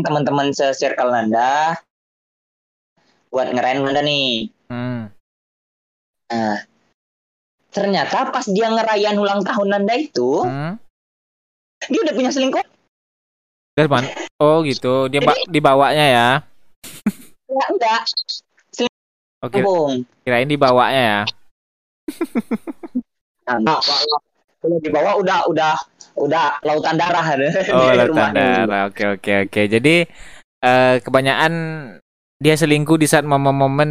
teman-teman 0.00 0.56
se-circle 0.56 1.12
Nanda 1.12 1.76
buat 3.28 3.52
ngerayain 3.52 3.84
Nanda 3.84 4.00
nih. 4.00 4.48
Hmm. 4.72 5.12
Nah, 6.30 6.58
ternyata 7.74 8.32
pas 8.32 8.46
dia 8.48 8.70
ngerayain 8.72 9.18
ulang 9.18 9.44
tahun 9.44 9.68
Nanda 9.68 9.94
itu, 9.98 10.46
Hmm. 10.46 10.80
dia 11.90 12.00
udah 12.06 12.14
punya 12.16 12.30
selingkuh. 12.32 12.64
Dari 13.76 13.86
mana? 13.90 14.08
Oh 14.40 14.64
gitu, 14.64 15.12
dia 15.12 15.20
ba- 15.20 15.36
dibawanya 15.52 16.06
ya. 16.08 16.28
Ya, 17.44 17.64
enggak, 17.68 18.02
Oke, 19.40 19.60
Bung. 19.64 20.04
kirain 20.24 20.48
dibawanya 20.48 21.00
ya. 21.00 21.20
Nah, 23.48 23.56
nah, 23.60 23.80
kalau 24.60 24.76
di 24.80 24.88
bawah 24.92 25.20
udah 25.20 25.44
udah 25.48 25.72
udah 26.20 26.60
lautan 26.64 27.00
darah 27.00 27.24
Oh, 27.72 27.92
Di 27.92 27.96
lautan 28.00 28.32
darah. 28.36 28.88
Oke 28.88 29.04
oke 29.16 29.32
oke. 29.48 29.62
Jadi 29.68 30.04
eh 30.60 30.94
kebanyakan 31.00 31.52
dia 32.40 32.54
selingkuh 32.56 33.00
di 33.00 33.08
saat 33.08 33.24
momen-momen 33.24 33.90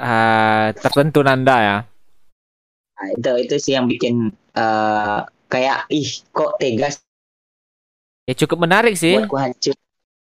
eh, 0.00 0.66
tertentu 0.76 1.20
Nanda 1.20 1.56
ya. 1.60 1.78
Nah, 2.96 3.06
itu 3.12 3.32
itu 3.48 3.56
sih 3.60 3.72
yang 3.76 3.84
bikin 3.84 4.32
eh, 4.56 5.20
kayak 5.52 5.88
ih 5.92 6.24
kok 6.32 6.56
tegas 6.56 7.04
Ya 8.26 8.34
cukup 8.38 8.62
menarik 8.62 8.94
sih. 8.94 9.18
buatku 9.18 9.38
hancur. 9.38 9.74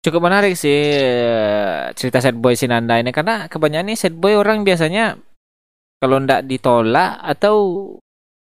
Cukup 0.03 0.19
menarik 0.19 0.59
sih 0.59 0.99
eh, 0.99 1.93
cerita 1.95 2.19
sad 2.19 2.35
boy 2.35 2.59
si 2.59 2.67
Nanda 2.67 2.99
ini 2.99 3.15
karena 3.15 3.47
kebanyakan 3.47 3.93
nih 3.93 3.97
sad 3.97 4.15
boy 4.17 4.35
orang 4.35 4.67
biasanya 4.67 5.15
kalau 6.03 6.19
ndak 6.19 6.43
ditolak 6.43 7.23
atau 7.23 7.55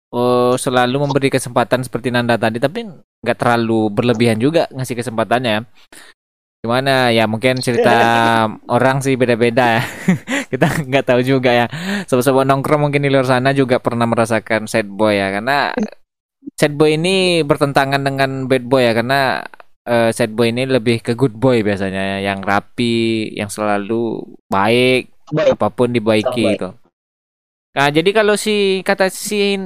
oh, 0.09 0.55
selalu 0.57 1.05
memberi 1.05 1.29
kesempatan 1.29 1.85
seperti 1.85 2.09
Nanda 2.09 2.41
tadi 2.41 2.57
tapi 2.57 2.89
nggak 3.21 3.37
terlalu 3.37 3.93
berlebihan 3.93 4.41
juga 4.41 4.71
ngasih 4.73 4.97
kesempatannya. 4.97 5.69
Gimana 6.65 7.13
ya 7.13 7.29
mungkin 7.29 7.61
cerita 7.61 7.93
orang 8.81 9.05
sih 9.05 9.21
beda-beda 9.21 9.81
ya. 9.81 9.83
Kita 10.55 10.67
nggak 10.89 11.05
tahu 11.05 11.21
juga 11.21 11.53
ya. 11.53 11.67
Sobat-sobat 12.09 12.49
nongkrong 12.49 12.89
mungkin 12.89 13.05
di 13.05 13.13
luar 13.13 13.29
sana 13.29 13.53
juga 13.53 13.77
pernah 13.85 14.09
merasakan 14.09 14.65
sad 14.65 14.89
boy 14.89 15.13
ya 15.13 15.29
karena 15.29 15.77
sad 16.55 16.73
boy 16.79 16.95
ini 16.95 17.43
bertentangan 17.43 18.03
dengan 18.03 18.47
bad 18.47 18.65
boy 18.67 18.83
ya 18.87 18.93
karena 18.95 19.43
eh, 19.87 20.11
sad 20.15 20.33
boy 20.33 20.51
ini 20.51 20.65
lebih 20.71 21.03
ke 21.03 21.13
good 21.19 21.35
boy 21.35 21.61
biasanya 21.61 22.19
ya, 22.19 22.33
yang 22.33 22.41
rapi, 22.41 23.31
yang 23.35 23.51
selalu 23.51 24.23
baik, 24.49 25.11
Baik. 25.31 25.59
apa 25.59 25.69
pun 25.75 25.91
dibaiki 25.91 26.45
Baik. 26.45 26.53
gitu. 26.57 26.69
Nah, 27.75 27.91
jadi 27.91 28.11
kalau 28.15 28.39
si 28.39 28.87
kata 28.87 29.11
si 29.11 29.59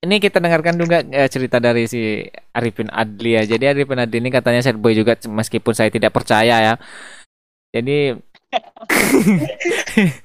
ini 0.00 0.16
kita 0.16 0.40
dengarkan 0.40 0.80
juga 0.80 1.02
eh, 1.04 1.28
cerita 1.28 1.60
dari 1.60 1.84
si 1.90 2.24
Arifin 2.56 2.88
Adli 2.88 3.36
ya. 3.36 3.42
Jadi 3.44 3.64
Arifin 3.68 4.00
Adli 4.00 4.16
ini 4.22 4.30
katanya 4.32 4.64
sad 4.64 4.78
boy 4.80 4.96
juga 4.96 5.18
meskipun 5.28 5.74
saya 5.76 5.90
tidak 5.92 6.14
percaya 6.14 6.72
ya. 6.72 6.74
Jadi 7.74 8.16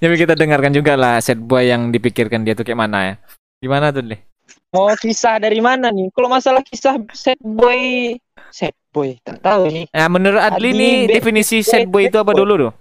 Jadi 0.00 0.14
kita 0.16 0.32
dengarkan 0.38 0.72
juga 0.72 0.94
lah 0.96 1.20
sad 1.20 1.40
boy 1.42 1.66
yang 1.66 1.90
dipikirkan 1.90 2.46
dia 2.46 2.54
tuh 2.54 2.62
kayak 2.62 2.78
mana 2.78 2.98
ya. 3.04 3.14
Gimana 3.60 3.92
tuh 3.92 4.06
deh? 4.06 4.29
Mau 4.70 4.86
kisah 4.94 5.42
dari 5.42 5.58
mana 5.58 5.90
nih? 5.90 6.10
Kalau 6.14 6.30
masalah 6.30 6.62
kisah 6.62 6.94
sad 7.10 7.38
boy, 7.42 8.14
sad 8.54 8.74
boy, 8.94 9.18
tak 9.26 9.42
tahu 9.42 9.66
nih. 9.66 9.86
Nah, 9.90 10.06
menurut 10.06 10.38
Adli 10.38 10.70
Adli, 10.70 10.78
nih 10.78 10.94
definisi 11.18 11.58
boy, 11.60 11.66
sad 11.66 11.86
boy 11.90 12.02
itu 12.06 12.18
apa 12.18 12.30
boy. 12.30 12.38
dulu 12.38 12.52
tuh? 12.68 12.72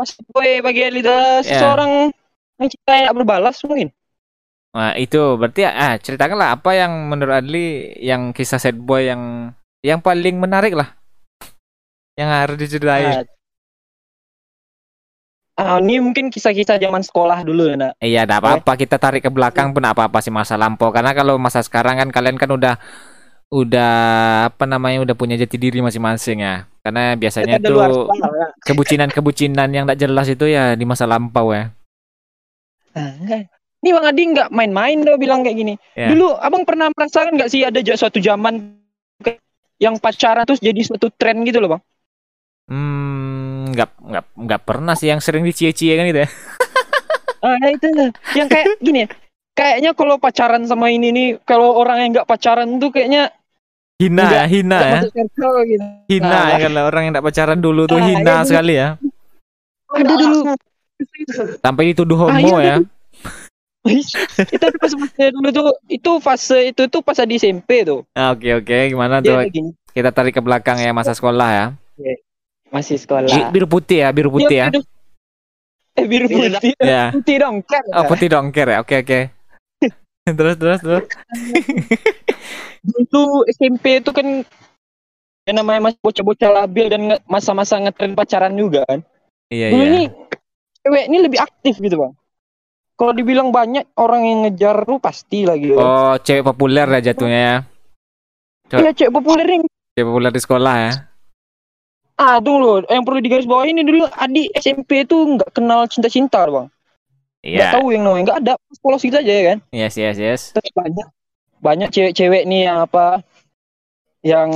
Sad 0.00 0.26
boy 0.32 0.50
bagi 0.60 0.80
Alida 0.84 1.40
Ya. 1.40 1.44
seseorang 1.44 2.12
yang 2.56 2.68
cinta 2.72 2.92
yang 2.96 3.14
berbalas 3.16 3.60
mungkin. 3.64 3.88
Nah, 4.76 4.92
itu 4.96 5.20
berarti 5.40 5.64
ah 5.64 5.96
ceritakanlah 5.96 6.60
apa 6.60 6.70
yang 6.76 6.92
menurut 7.08 7.44
Adli 7.44 7.96
yang 8.00 8.32
kisah 8.32 8.60
sad 8.60 8.76
boy 8.76 9.08
yang 9.08 9.52
yang 9.84 10.00
paling 10.00 10.36
menarik 10.36 10.72
lah. 10.72 10.96
Yang 12.16 12.30
harus 12.32 12.56
diceritain. 12.56 13.04
Nah, 13.20 13.24
ah, 15.56 15.80
ini 15.80 15.98
mungkin 15.98 16.28
kisah-kisah 16.28 16.76
zaman 16.76 17.02
sekolah 17.02 17.42
dulu 17.42 17.72
ya, 17.72 17.74
nak. 17.74 17.92
Iya, 17.98 18.22
tidak 18.24 18.38
apa-apa 18.44 18.72
kita 18.76 18.96
tarik 19.00 19.24
ke 19.24 19.30
belakang 19.32 19.72
pun 19.72 19.82
apa-apa 19.82 20.20
sih 20.20 20.30
masa 20.30 20.54
lampau. 20.60 20.92
Karena 20.92 21.16
kalau 21.16 21.40
masa 21.40 21.64
sekarang 21.64 21.98
kan 21.98 22.08
kalian 22.12 22.36
kan 22.36 22.52
udah 22.52 22.74
udah 23.46 23.94
apa 24.50 24.64
namanya 24.66 25.06
udah 25.06 25.14
punya 25.14 25.38
jati 25.38 25.56
diri 25.56 25.80
masing-masing 25.80 26.44
ya. 26.44 26.68
Karena 26.84 27.16
biasanya 27.18 27.58
Kita 27.58 27.68
tuh 27.68 27.78
ya. 27.82 28.46
kebucinan-kebucinan 28.62 29.68
yang 29.74 29.84
tidak 29.88 29.98
jelas 29.98 30.26
itu 30.30 30.46
ya 30.46 30.78
di 30.78 30.84
masa 30.86 31.08
lampau 31.08 31.50
ya. 31.50 31.72
Ah, 32.94 33.12
enggak. 33.18 33.50
Ini 33.84 33.90
Bang 33.92 34.06
Adi 34.08 34.22
nggak 34.34 34.48
main-main 34.50 34.98
dong 35.04 35.20
bilang 35.20 35.40
kayak 35.46 35.56
gini. 35.56 35.74
Ya. 35.94 36.10
Dulu 36.10 36.34
abang 36.42 36.66
pernah 36.66 36.90
merasakan 36.90 37.38
nggak 37.38 37.50
sih 37.52 37.62
ada 37.62 37.78
suatu 37.94 38.18
zaman 38.18 38.82
yang 39.76 40.00
pacaran 40.00 40.48
terus 40.48 40.60
jadi 40.60 40.80
suatu 40.82 41.12
tren 41.12 41.44
gitu 41.44 41.60
loh 41.60 41.76
bang? 41.76 41.82
Hmm, 42.66 43.70
nggak 43.70 43.90
nggak 44.02 44.24
nggak 44.34 44.60
pernah 44.66 44.98
sih 44.98 45.06
yang 45.06 45.22
sering 45.22 45.46
dicie-cie 45.46 45.94
kan 45.94 46.06
gitu 46.06 46.20
ya. 46.26 46.30
Ah 47.46 47.54
itu 47.70 47.86
lah. 47.94 48.10
yang 48.34 48.48
kayak 48.50 48.74
gini. 48.82 49.06
ya, 49.06 49.08
Kayaknya 49.54 49.90
kalau 49.94 50.18
pacaran 50.18 50.66
sama 50.66 50.90
ini 50.90 51.14
nih, 51.14 51.28
kalau 51.46 51.78
orang 51.78 52.02
yang 52.02 52.10
nggak 52.10 52.26
pacaran 52.26 52.76
tuh 52.76 52.90
kayaknya 52.90 53.30
Hina 53.96 54.26
Nggak- 54.26 54.34
ya, 54.34 54.44
hina 54.50 54.76
nggak 54.76 54.90
ya. 54.90 55.00
circle 55.14 55.56
gitu. 55.64 55.84
Hina 56.10 56.26
Nah. 56.28 56.44
ya 56.50 56.56
kalau 56.60 56.82
orang 56.84 57.02
yang 57.06 57.12
tidak 57.14 57.26
pacaran 57.30 57.58
dulu 57.62 57.82
tuh 57.86 57.96
Ah, 57.96 58.04
hina 58.04 58.18
iya, 58.20 58.34
iya. 58.34 58.44
sekali 58.44 58.74
ya. 58.74 58.88
Ada 59.88 60.14
dulu. 60.18 60.38
Sampai 61.62 61.82
dituduh 61.94 62.18
Ah, 62.18 62.34
homo 62.34 62.56
iya, 62.58 62.66
ya. 62.66 62.76
itu 64.50 64.66
pas 64.82 64.92
fase 64.92 65.24
dulu 65.30 65.48
tuh 65.54 65.68
itu 65.86 66.10
fase 66.18 66.58
itu 66.74 66.82
tuh 66.90 67.00
pas 67.00 67.16
di 67.22 67.38
SMP 67.38 67.86
tuh. 67.86 68.02
Ah, 68.12 68.34
Oke 68.34 68.50
oke, 68.52 68.90
gimana 68.90 69.22
Dia 69.22 69.46
tuh? 69.46 69.70
Kita 69.94 70.10
tarik 70.10 70.34
ke 70.34 70.42
belakang 70.42 70.82
ya 70.82 70.90
masa 70.90 71.14
sekolah 71.14 71.48
ya. 71.48 71.66
Masih 72.76 73.00
sekolah. 73.00 73.32
Bi- 73.32 73.48
Biru 73.56 73.66
putih 73.66 74.04
ya, 74.04 74.08
biru 74.12 74.28
putih 74.28 74.56
ya. 74.60 74.68
Eh 75.96 76.04
biru 76.04 76.28
Biru 76.28 76.52
putih. 76.52 76.76
Ya. 76.76 77.08
Putih 77.16 77.40
dong 77.40 77.64
kan. 77.64 77.80
Oh 77.96 78.04
putih 78.04 78.28
dongker 78.28 78.68
ya. 78.68 78.84
Oke 78.84 79.00
oke. 79.00 79.20
terus 80.38 80.60
terus 80.60 80.80
terus. 80.84 81.04
dulu 82.84 83.48
SMP 83.48 84.04
itu 84.04 84.12
kan 84.12 84.44
yang 85.48 85.56
namanya 85.56 85.88
masih 85.88 86.00
bocah-bocah 86.04 86.50
labil 86.52 86.86
dan 86.92 87.00
masa-masa 87.24 87.80
ngetren 87.80 88.12
pacaran 88.12 88.52
juga 88.52 88.84
kan. 88.84 89.00
Iya 89.48 89.72
Dulu 89.72 89.82
iya. 89.82 89.88
ini 89.88 90.02
cewek 90.84 91.04
ini 91.08 91.18
lebih 91.24 91.40
aktif 91.40 91.80
gitu 91.80 91.96
bang. 91.96 92.12
Kalau 92.96 93.12
dibilang 93.16 93.48
banyak 93.48 93.96
orang 93.96 94.22
yang 94.28 94.38
ngejar 94.44 94.84
lu 94.84 95.00
pasti 95.00 95.48
lah 95.48 95.56
gitu. 95.56 95.80
Oh 95.80 96.20
cewek 96.20 96.44
populer 96.44 96.84
ya 96.92 97.00
jatuhnya 97.08 97.40
ya. 97.40 97.56
Iya 98.84 98.90
cewek 98.92 99.16
populer 99.16 99.48
yang 99.48 99.64
Cewek 99.96 100.06
populer 100.12 100.28
di 100.28 100.42
sekolah 100.44 100.74
ya. 100.76 100.92
Ah 102.16 102.36
dulu 102.38 102.80
yang 102.86 103.02
perlu 103.02 103.20
digaris 103.20 103.44
bawah 103.44 103.64
ini 103.64 103.80
dulu 103.80 104.08
adik 104.10 104.48
SMP 104.54 105.04
itu 105.04 105.16
nggak 105.36 105.52
kenal 105.52 105.84
cinta-cinta 105.84 106.44
bang. 106.44 106.68
Iya. 107.40 107.70
tahu 107.72 107.92
yang 107.92 108.02
namanya 108.02 108.22
nggak 108.26 108.38
ada 108.40 108.52
polos 108.80 109.00
gitu 109.00 109.14
aja 109.14 109.28
ya 109.28 109.44
kan. 109.46 109.58
Yes 109.70 109.94
yes 109.94 110.16
yes. 110.16 110.40
Terus 110.50 110.72
banyak 110.72 111.06
banyak 111.56 111.88
cewek-cewek 111.88 112.42
nih 112.44 112.66
yang 112.66 112.78
apa 112.82 113.22
yang 114.20 114.48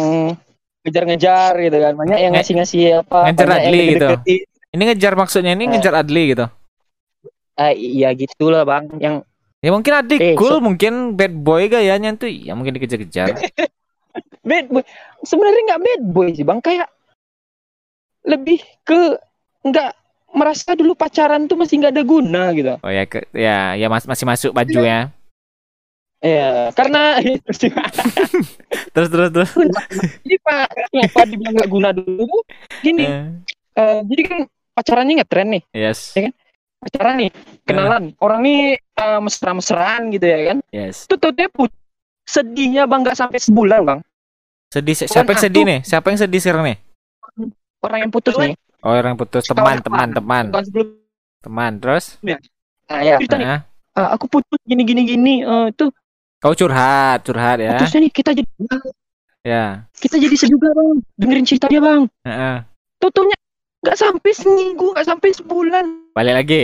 ngejar-ngejar 0.83 1.53
gitu 1.61 1.77
kan 1.77 1.93
banyak 1.95 2.19
yang 2.19 2.33
ngasih-ngasih 2.33 2.83
apa 3.01 3.29
ngejar 3.29 3.49
Adli 3.53 3.81
gitu. 3.95 4.07
Ini 4.71 4.83
ngejar 4.87 5.13
maksudnya 5.15 5.53
ini 5.53 5.65
Eh. 5.65 5.71
ngejar 5.71 5.95
Adli 5.97 6.23
gitu. 6.31 6.47
Ah, 7.55 7.71
iya 7.71 8.11
gitulah 8.13 8.65
bang 8.65 8.89
yang 8.99 9.17
Ya 9.61 9.69
mungkin 9.69 9.93
adik 9.93 10.17
Eh, 10.17 10.33
cool, 10.41 10.57
so- 10.57 10.65
mungkin 10.65 11.13
bad 11.15 11.37
boy 11.37 11.69
gayanya 11.69 12.17
tuh 12.17 12.25
ya 12.27 12.57
mungkin 12.57 12.73
dikejar-kejar. 12.75 13.37
bad 14.49 14.67
boy 14.67 14.81
sebenarnya 15.21 15.63
nggak 15.69 15.83
bad 15.85 16.03
boy 16.09 16.29
sih 16.33 16.43
bang 16.43 16.59
kayak 16.59 16.89
lebih 18.23 18.59
ke 18.83 19.17
nggak 19.63 19.91
merasa 20.31 20.73
dulu 20.73 20.95
pacaran 20.95 21.45
tuh 21.45 21.57
masih 21.57 21.79
nggak 21.79 21.93
ada 21.93 22.05
guna 22.05 22.43
gitu 22.53 22.75
Oh 22.81 22.89
ya 22.89 23.03
ke, 23.03 23.27
ya 23.33 23.75
ya 23.75 23.87
mas, 23.87 24.05
masih 24.05 24.25
masuk 24.25 24.53
baju 24.53 24.81
ya. 24.81 25.11
ya 26.21 26.51
karena 26.71 27.19
Terus 28.95 29.09
terus 29.09 29.31
terus. 29.31 29.51
jadi 30.23 30.37
pak 30.39 30.67
kenapa 30.91 31.21
dibilang 31.25 31.55
nggak 31.57 31.71
guna 31.71 31.89
dulu 31.91 32.29
gini 32.79 33.07
Eh, 33.07 33.25
eh, 33.77 33.99
jadi 34.05 34.23
kan 34.25 34.39
pacarannya 34.73 35.15
ngetren 35.19 35.49
nih 35.51 35.63
yes. 35.73 36.13
pacaran 36.79 37.17
nih 37.19 37.31
kenalan 37.65 38.13
orang 38.19 38.41
nih 38.41 38.61
eh, 38.77 39.19
mesra-mesraan 39.19 40.11
gitu 40.11 40.25
ya 40.25 40.39
kan 40.53 40.59
Yes. 40.71 41.05
tuh 41.05 41.17
tuh 41.17 41.33
dia 41.33 41.49
put 41.49 41.73
sedihnya 42.23 42.85
bang 42.85 43.01
nggak 43.03 43.17
sampai 43.17 43.41
sebulan 43.41 43.81
bang 43.83 44.01
Sedih 44.71 44.95
si- 44.95 45.11
siapa 45.11 45.35
yang 45.35 45.43
sedih 45.43 45.65
nih? 45.67 45.81
Siapa 45.83 46.07
yang 46.07 46.21
sedih 46.21 46.39
sekarang 46.39 46.63
nih? 46.63 46.79
Orang 47.81 47.99
yang 48.03 48.13
putus 48.13 48.35
nih. 48.37 48.55
Oh, 48.81 48.93
orang 48.93 49.15
putus. 49.15 49.45
Teman 49.45 49.81
teman 49.81 50.09
teman. 50.11 50.45
Teman 51.41 51.73
terus. 51.81 52.17
nah, 52.21 53.01
ya. 53.01 53.17
Cerita 53.17 53.37
nih. 53.37 53.47
Nah, 53.47 53.61
"Ah, 53.93 54.09
aku 54.15 54.29
putus 54.29 54.61
gini 54.65 54.83
gini 54.85 55.03
gini. 55.05 55.35
Eh, 55.41 55.69
tuh 55.75 55.93
kau 56.41 56.57
curhat, 56.57 57.21
curhat 57.23 57.61
ya. 57.61 57.77
putusnya 57.77 58.01
nih 58.01 58.13
kita 58.13 58.31
jadi 58.33 58.49
Ya. 59.41 59.85
kita 59.97 60.17
jadi 60.17 60.37
sedih 60.37 60.57
juga 60.57 60.73
bang. 60.73 61.01
Dengerin 61.17 61.45
cerita 61.45 61.67
dia 61.69 61.81
bang. 61.81 62.05
Heeh. 62.25 62.57
totalnya 62.97 63.37
nggak 63.81 63.97
sampai 63.97 64.31
seminggu 64.33 64.93
nggak 64.93 65.09
sampai 65.09 65.29
sebulan. 65.33 65.85
Balik 66.13 66.35
lagi. 66.37 66.63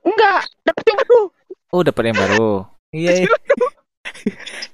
enggak 0.00 0.40
dapet 0.62 0.84
yang 0.86 0.98
baru 1.02 1.20
Oh, 1.68 1.82
dapat 1.84 2.02
yang 2.06 2.16
baru. 2.16 2.50
Iya. 2.90 3.28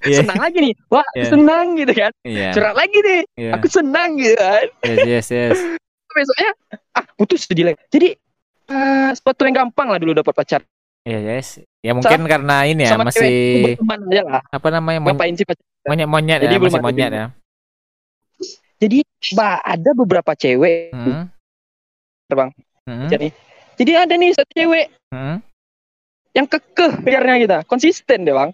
Iya. 0.04 0.18
senang 0.20 0.38
lagi 0.38 0.58
nih 0.60 0.74
wah 0.86 1.06
Iya. 1.12 1.24
senang 1.26 1.64
gitu 1.74 1.92
kan 1.92 2.12
Iya. 2.22 2.50
curhat 2.52 2.74
lagi 2.74 2.98
deh 3.00 3.22
Iya. 3.34 3.50
aku 3.52 3.66
senang 3.66 4.08
gitu 4.14 4.34
kan 4.34 4.66
Yes, 4.84 5.00
yes, 5.04 5.26
yes. 5.30 5.58
besoknya 6.14 6.50
ah 6.92 7.04
putus 7.14 7.42
sedih 7.42 7.64
lagi 7.66 7.78
jadi 7.88 8.08
eh 8.64 9.08
sesuatu 9.10 9.42
yang 9.42 9.56
gampang 9.62 9.88
lah 9.88 9.96
dulu 9.96 10.12
dapat 10.14 10.32
pacar 10.32 10.60
Iya, 11.04 11.20
yes. 11.36 11.60
Ya 11.80 11.92
mungkin 11.92 12.24
karena 12.24 12.64
ini 12.64 12.80
ya 12.80 12.96
sama 12.96 13.04
masih 13.04 13.20
cewek 13.20 13.36
itu 13.36 13.58
berteman 13.76 13.98
aja 14.08 14.22
lah 14.24 14.42
apa 14.46 14.68
namanya 14.70 14.98
ngapain 15.02 15.34
sih 15.34 15.44
pacar 15.44 15.64
monyet-monyet 15.84 16.38
Jadi 16.40 16.48
ya, 16.48 16.58
belum 16.58 16.70
masih 16.70 16.80
monyet 16.82 17.10
ya. 17.10 17.26
jadi 18.76 18.98
bah 19.32 19.60
ada 19.60 19.90
beberapa 19.92 20.32
cewek 20.32 20.92
Hmm. 20.92 21.28
Terbang. 22.24 22.50
Hmm. 22.84 23.08
jadi 23.08 23.28
jadi 23.74 23.92
ada 24.04 24.14
nih 24.14 24.32
satu 24.32 24.48
cewek 24.50 24.86
Hmm. 25.08 25.44
yang 26.32 26.44
kekeh 26.44 26.92
biarnya 26.98 27.36
kita 27.38 27.58
konsisten 27.64 28.24
deh 28.24 28.32
bang 28.32 28.50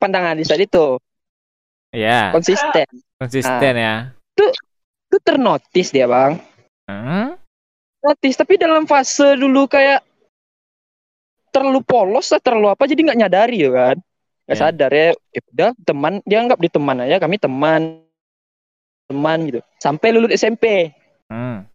pandangan 0.00 0.34
di 0.34 0.44
saat 0.48 0.64
itu 0.64 0.96
Iya, 1.92 2.32
konsisten 2.32 2.86
konsisten 3.20 3.74
Ah. 3.76 3.76
ya. 3.76 3.94
itu 5.10 5.16
ternotis 5.20 5.92
dia 5.92 6.08
bang 6.08 6.40
Hmm. 6.88 7.36
notis 8.00 8.34
tapi 8.34 8.56
dalam 8.56 8.88
fase 8.88 9.36
dulu 9.36 9.68
kayak 9.68 10.00
terlalu 11.50 11.82
polos 11.82 12.30
lah 12.30 12.40
terlalu 12.40 12.70
apa 12.70 12.86
jadi 12.86 13.00
nggak 13.04 13.20
nyadari 13.20 13.58
ya 13.60 13.70
kan 13.70 13.96
nggak 14.46 14.56
Ya. 14.58 14.62
sadar 14.64 14.90
ya 14.90 15.08
ya 15.30 15.40
udah 15.52 15.70
teman 15.82 16.12
dia 16.22 16.38
anggap 16.38 16.58
di 16.58 16.70
teman 16.70 16.96
aja 17.02 17.18
kami 17.18 17.36
teman 17.36 18.02
teman 19.06 19.38
gitu 19.50 19.60
sampai 19.78 20.08
lulus 20.14 20.32
SMP 20.32 20.94
Hmm. 21.26 21.66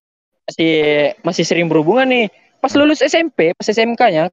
masih 0.47 0.75
masih 1.23 1.43
sering 1.43 1.67
berhubungan 1.67 2.07
nih 2.07 2.27
pas 2.59 2.71
lulus 2.75 2.99
SMP 2.99 3.51
pas 3.51 3.67
SMK-nya 3.67 4.31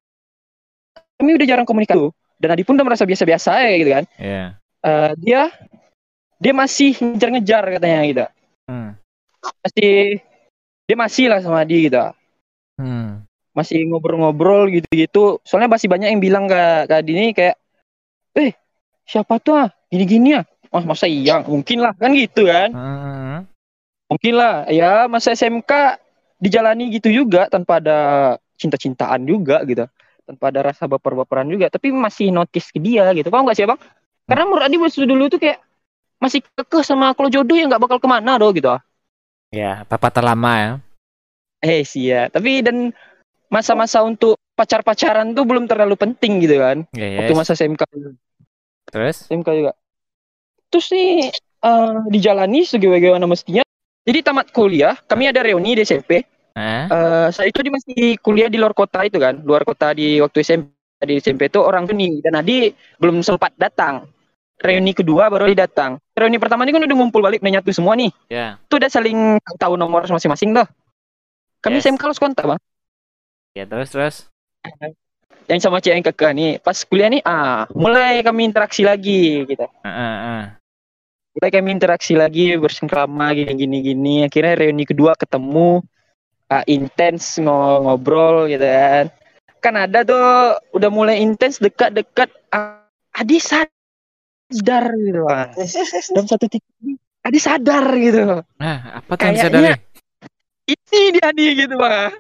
kami 1.18 1.30
udah 1.34 1.46
jarang 1.46 1.66
komunikasi 1.66 2.10
dan 2.42 2.58
Adi 2.58 2.66
pun 2.66 2.74
udah 2.74 2.86
merasa 2.86 3.06
biasa-biasa 3.06 3.50
ya 3.62 3.74
gitu 3.78 3.90
kan 3.94 4.04
Iya. 4.18 4.44
Eh, 4.82 5.12
dia 5.22 5.42
dia 6.42 6.52
masih 6.52 6.98
ngejar-ngejar 6.98 7.62
katanya 7.78 8.00
gitu 8.02 8.24
Hmm. 8.66 8.90
masih 9.62 10.18
dia 10.82 10.96
masih 10.98 11.30
lah 11.30 11.38
sama 11.38 11.62
Adi 11.62 11.86
gitu 11.86 12.02
Hmm. 12.82 13.22
masih 13.52 13.84
ngobrol-ngobrol 13.84 14.72
gitu-gitu. 14.72 15.36
Soalnya 15.44 15.68
masih 15.76 15.86
banyak 15.86 16.08
yang 16.08 16.24
bilang 16.24 16.48
ke 16.48 16.88
ke 16.88 16.94
Adi 16.96 17.12
ini 17.12 17.36
kayak, 17.36 17.60
eh 18.32 18.56
siapa 19.04 19.36
tuh 19.38 19.54
ah 19.60 19.68
gini-gini 19.92 20.40
ah. 20.40 20.44
Wah 20.72 20.80
masa 20.88 21.04
iya 21.04 21.44
mungkin 21.44 21.84
lah 21.84 21.92
kan 21.92 22.16
gitu 22.16 22.48
kan. 22.48 22.72
Hmm. 22.72 23.38
Mungkin 24.08 24.34
lah 24.40 24.64
ya 24.72 25.04
masa 25.04 25.36
SMK 25.36 26.00
dijalani 26.40 26.96
gitu 26.96 27.12
juga 27.12 27.44
tanpa 27.52 27.76
ada 27.76 27.98
cinta-cintaan 28.56 29.28
juga 29.28 29.60
gitu. 29.68 29.84
Tanpa 30.22 30.54
ada 30.54 30.60
rasa 30.70 30.86
baper-baperan 30.86 31.48
juga. 31.50 31.68
Tapi 31.68 31.90
masih 31.90 32.30
notice 32.30 32.70
ke 32.70 32.78
dia 32.78 33.10
gitu. 33.12 33.28
Paham 33.28 33.46
gak 33.48 33.58
sih 33.58 33.66
bang? 33.66 33.80
Karena 34.26 34.44
menurut 34.46 34.64
Adi 34.64 34.76
waktu 34.78 35.04
dulu 35.04 35.24
tuh 35.28 35.40
kayak 35.42 35.58
masih 36.22 36.38
kekeh 36.54 36.86
sama 36.86 37.10
kalau 37.18 37.26
jodoh 37.26 37.58
ya 37.58 37.66
nggak 37.66 37.82
bakal 37.82 37.98
ke 37.98 38.06
mana 38.06 38.38
doh 38.38 38.54
gitu. 38.54 38.70
Ya, 39.50 39.82
pepatah 39.90 40.22
lama 40.22 40.52
ya. 40.54 40.72
Eh 41.60 41.82
sih 41.82 42.14
ya. 42.14 42.30
Tapi 42.30 42.62
dan 42.62 42.94
masa-masa 43.50 44.00
untuk 44.06 44.38
pacar-pacaran 44.54 45.34
tuh 45.34 45.44
belum 45.44 45.66
terlalu 45.66 45.98
penting 45.98 46.40
gitu 46.40 46.62
kan. 46.62 46.86
Ya, 46.94 47.20
Waktu 47.20 47.32
yes. 47.34 47.38
masa 47.42 47.52
SMK. 47.58 47.82
Terus? 48.88 49.16
SMK 49.28 49.48
juga. 49.52 49.72
Terus 50.72 50.86
nih 50.94 51.34
eh, 51.60 51.96
dijalani 52.08 52.64
sebagaimana 52.64 53.26
mestinya. 53.28 53.66
Jadi 54.02 54.18
tamat 54.24 54.50
kuliah, 54.50 54.98
kami 55.06 55.30
ada 55.30 55.44
reuni 55.44 55.78
di 55.78 55.82
SMP. 55.84 56.24
Eh 56.56 57.28
saat 57.32 57.48
itu 57.48 57.58
dia 57.64 57.72
masih 57.72 58.00
kuliah 58.20 58.48
di 58.52 58.60
luar 58.60 58.76
kota 58.76 59.02
itu 59.04 59.16
kan, 59.16 59.40
luar 59.40 59.64
kota 59.64 59.96
di 59.96 60.20
waktu 60.20 60.44
SMP. 60.44 60.72
Di 61.02 61.18
SMP 61.18 61.50
itu 61.50 61.58
orang 61.58 61.90
Suni 61.90 62.22
dan 62.22 62.38
Adi 62.38 62.70
belum 63.02 63.26
sempat 63.26 63.50
datang. 63.58 64.06
Reuni 64.62 64.94
kedua 64.94 65.26
baru 65.26 65.50
dia 65.50 65.66
datang. 65.66 65.98
Reuni 66.14 66.38
pertama 66.38 66.62
ini 66.62 66.70
kan 66.70 66.86
udah 66.86 66.94
ngumpul 66.94 67.18
balik 67.18 67.42
udah 67.42 67.58
nyatu 67.58 67.74
semua 67.74 67.98
nih. 67.98 68.14
Ya. 68.30 68.62
Itu 68.70 68.78
udah 68.78 68.86
saling 68.86 69.42
tahu 69.58 69.74
nomor 69.74 70.06
masing-masing 70.06 70.54
tuh. 70.54 70.68
Kami 71.58 71.82
Yes. 71.82 71.90
SMK 71.90 72.06
kontak 72.22 72.46
bang. 72.46 72.60
Ya 73.58 73.66
terus 73.66 73.90
terus. 73.90 74.16
yang 75.50 75.60
sama 75.62 75.82
cewek 75.82 75.94
yang 75.98 76.06
kekeh 76.06 76.30
nih 76.32 76.50
pas 76.62 76.76
kuliah 76.86 77.10
nih 77.10 77.22
ah 77.26 77.66
mulai 77.74 78.22
kami 78.22 78.46
interaksi 78.46 78.86
lagi 78.86 79.42
gitu 79.46 79.66
Ah, 79.82 79.88
ah, 79.88 80.16
ah. 80.22 80.42
mulai 81.34 81.50
kami 81.50 81.68
interaksi 81.74 82.14
lagi 82.14 82.54
bersengkrama 82.58 83.34
gini 83.34 83.52
gini 83.58 83.78
gini 83.82 84.14
akhirnya 84.26 84.54
reuni 84.54 84.84
kedua 84.86 85.18
ketemu 85.18 85.82
ah, 86.52 86.62
intens 86.68 87.40
ngo- 87.40 87.80
ngobrol 87.82 88.44
gitu 88.46 88.62
kan 88.62 89.08
kan 89.62 89.74
ada 89.78 90.04
tuh 90.04 90.20
udah 90.72 90.90
mulai 90.92 91.16
intens 91.18 91.56
dekat-dekat 91.56 92.28
ah, 92.50 92.84
Adi 93.12 93.40
sadar 93.40 94.84
gitu 94.92 95.20
Bang. 95.24 95.48
dalam 96.14 96.26
satu 96.28 96.44
titik 96.44 96.64
Adi 97.22 97.38
sadar 97.38 97.86
gitu 97.96 98.44
Nah, 98.58 99.00
apa 99.00 99.12
tuh 99.14 99.32
disadari? 99.32 99.72
ini 100.62 101.00
dia 101.10 101.24
Adi 101.26 101.46
gitu 101.56 101.74
bang 101.76 102.12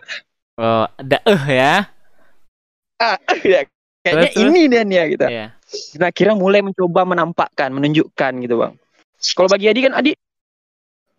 Oh, 0.52 0.84
ada 0.84 1.16
eh 1.24 1.44
ya. 1.48 1.74
ah, 3.00 3.16
ya. 3.40 3.64
kayaknya 4.04 4.28
Terus, 4.28 4.36
terus? 4.36 4.52
ini 4.52 4.60
dia 4.68 4.82
nih 4.84 4.96
ya 4.96 5.04
gitu 5.08 5.26
Iya. 5.26 5.46
Dan 5.96 6.04
akhirnya 6.04 6.36
mulai 6.36 6.60
mencoba 6.60 7.08
menampakkan, 7.08 7.72
menunjukkan 7.72 8.32
gitu 8.44 8.60
bang. 8.60 8.76
Kalau 9.32 9.48
bagi 9.48 9.72
Adi 9.72 9.80
kan 9.80 9.94
Adi 9.96 10.12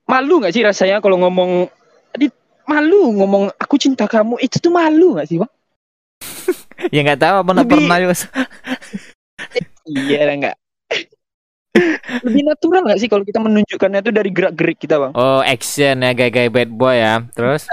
malu 0.06 0.38
nggak 0.38 0.54
sih 0.54 0.62
rasanya 0.62 1.02
kalau 1.02 1.17
ngomong 1.17 1.65
Adi 2.13 2.30
malu 2.65 3.13
ngomong 3.13 3.43
aku 3.56 3.76
cinta 3.76 4.06
kamu 4.06 4.39
itu 4.39 4.58
tuh 4.58 4.69
malu 4.69 5.15
nggak 5.15 5.28
sih 5.28 5.38
bang? 5.39 5.52
Ya 6.95 6.99
nggak 7.02 7.19
tahu 7.19 7.36
apa 7.41 7.52
Lebih- 7.54 7.69
pernah 7.69 7.97
juga. 7.99 8.15
Iya 9.84 10.32
enggak. 10.32 10.56
Lebih 12.26 12.41
natural 12.45 12.82
nggak 12.86 12.99
sih 12.99 13.10
kalau 13.10 13.23
kita 13.23 13.39
menunjukkannya 13.39 13.99
itu 13.99 14.12
dari 14.12 14.30
gerak 14.32 14.54
gerik 14.54 14.80
kita 14.80 14.95
bang? 14.95 15.12
Oh, 15.13 15.41
action 15.41 15.99
ya 15.99 16.12
gaya-gaya 16.12 16.47
bad 16.47 16.71
boy 16.71 16.95
ya. 16.95 17.23
Terus 17.32 17.67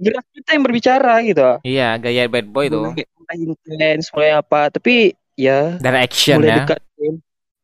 Gerak 0.00 0.24
kita 0.32 0.56
yang 0.56 0.64
berbicara 0.64 1.20
gitu. 1.20 1.60
iya, 1.60 1.92
gaya 2.00 2.24
bad 2.24 2.48
boy 2.48 2.72
tuh. 2.72 2.96
Mulai, 2.96 3.36
intens, 3.36 4.08
mulai 4.10 4.30
apa? 4.32 4.72
Tapi 4.72 5.12
ya 5.36 5.76
Dari 5.76 5.98
action 6.00 6.40
mulai 6.40 6.48
ya. 6.48 6.56
dekat 6.64 6.78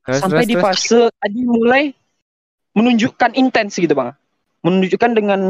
Terus 0.05 0.21
sampai 0.21 0.37
terus 0.37 0.47
di 0.47 0.55
terus. 0.55 0.65
fase 0.65 1.01
Adi 1.19 1.41
mulai 1.43 1.83
menunjukkan 2.73 3.33
intens 3.35 3.75
gitu 3.75 3.97
bang. 3.97 4.13
Menunjukkan 4.61 5.11
dengan 5.15 5.41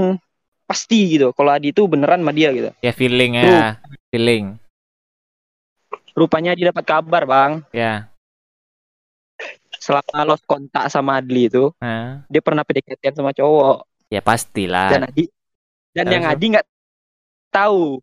pasti 0.66 1.16
gitu. 1.16 1.30
Kalau 1.32 1.50
Adi 1.54 1.70
itu 1.70 1.86
beneran 1.86 2.20
sama 2.20 2.34
dia 2.34 2.50
gitu. 2.52 2.70
Ya 2.82 2.92
feeling 2.92 3.38
ya. 3.38 3.78
Feeling. 4.10 4.58
Rupanya 6.12 6.52
dia 6.52 6.74
dapat 6.74 6.84
kabar 6.84 7.22
bang. 7.24 7.52
Ya. 7.70 8.10
Selama 9.78 10.26
lost 10.26 10.42
kontak 10.48 10.88
sama 10.90 11.20
Adli 11.20 11.46
itu, 11.46 11.70
Nah, 11.78 12.24
dia 12.26 12.40
pernah 12.42 12.66
PDKT 12.66 13.14
sama 13.14 13.30
cowok. 13.30 13.86
ya 14.08 14.18
pastilah. 14.22 14.90
Dan 14.90 15.02
Adi 15.06 15.24
dan 15.94 16.04
Terus, 16.08 16.14
yang. 16.16 16.24
Adi 16.26 16.44
nggak 16.56 16.66
tahu. 17.52 18.00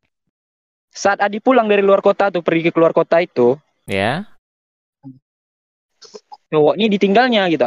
Saat 0.93 1.19
Adi 1.26 1.41
pulang 1.41 1.65
dari 1.65 1.82
luar 1.82 1.99
kota 2.06 2.30
tuh 2.30 2.45
pergi 2.45 2.69
ke 2.69 2.71
keluar 2.71 2.93
kota 2.93 3.17
itu, 3.19 3.58
Ya. 3.89 4.30
cowok 6.54 6.78
ini 6.78 6.86
ditinggalnya 6.93 7.49
gitu. 7.49 7.65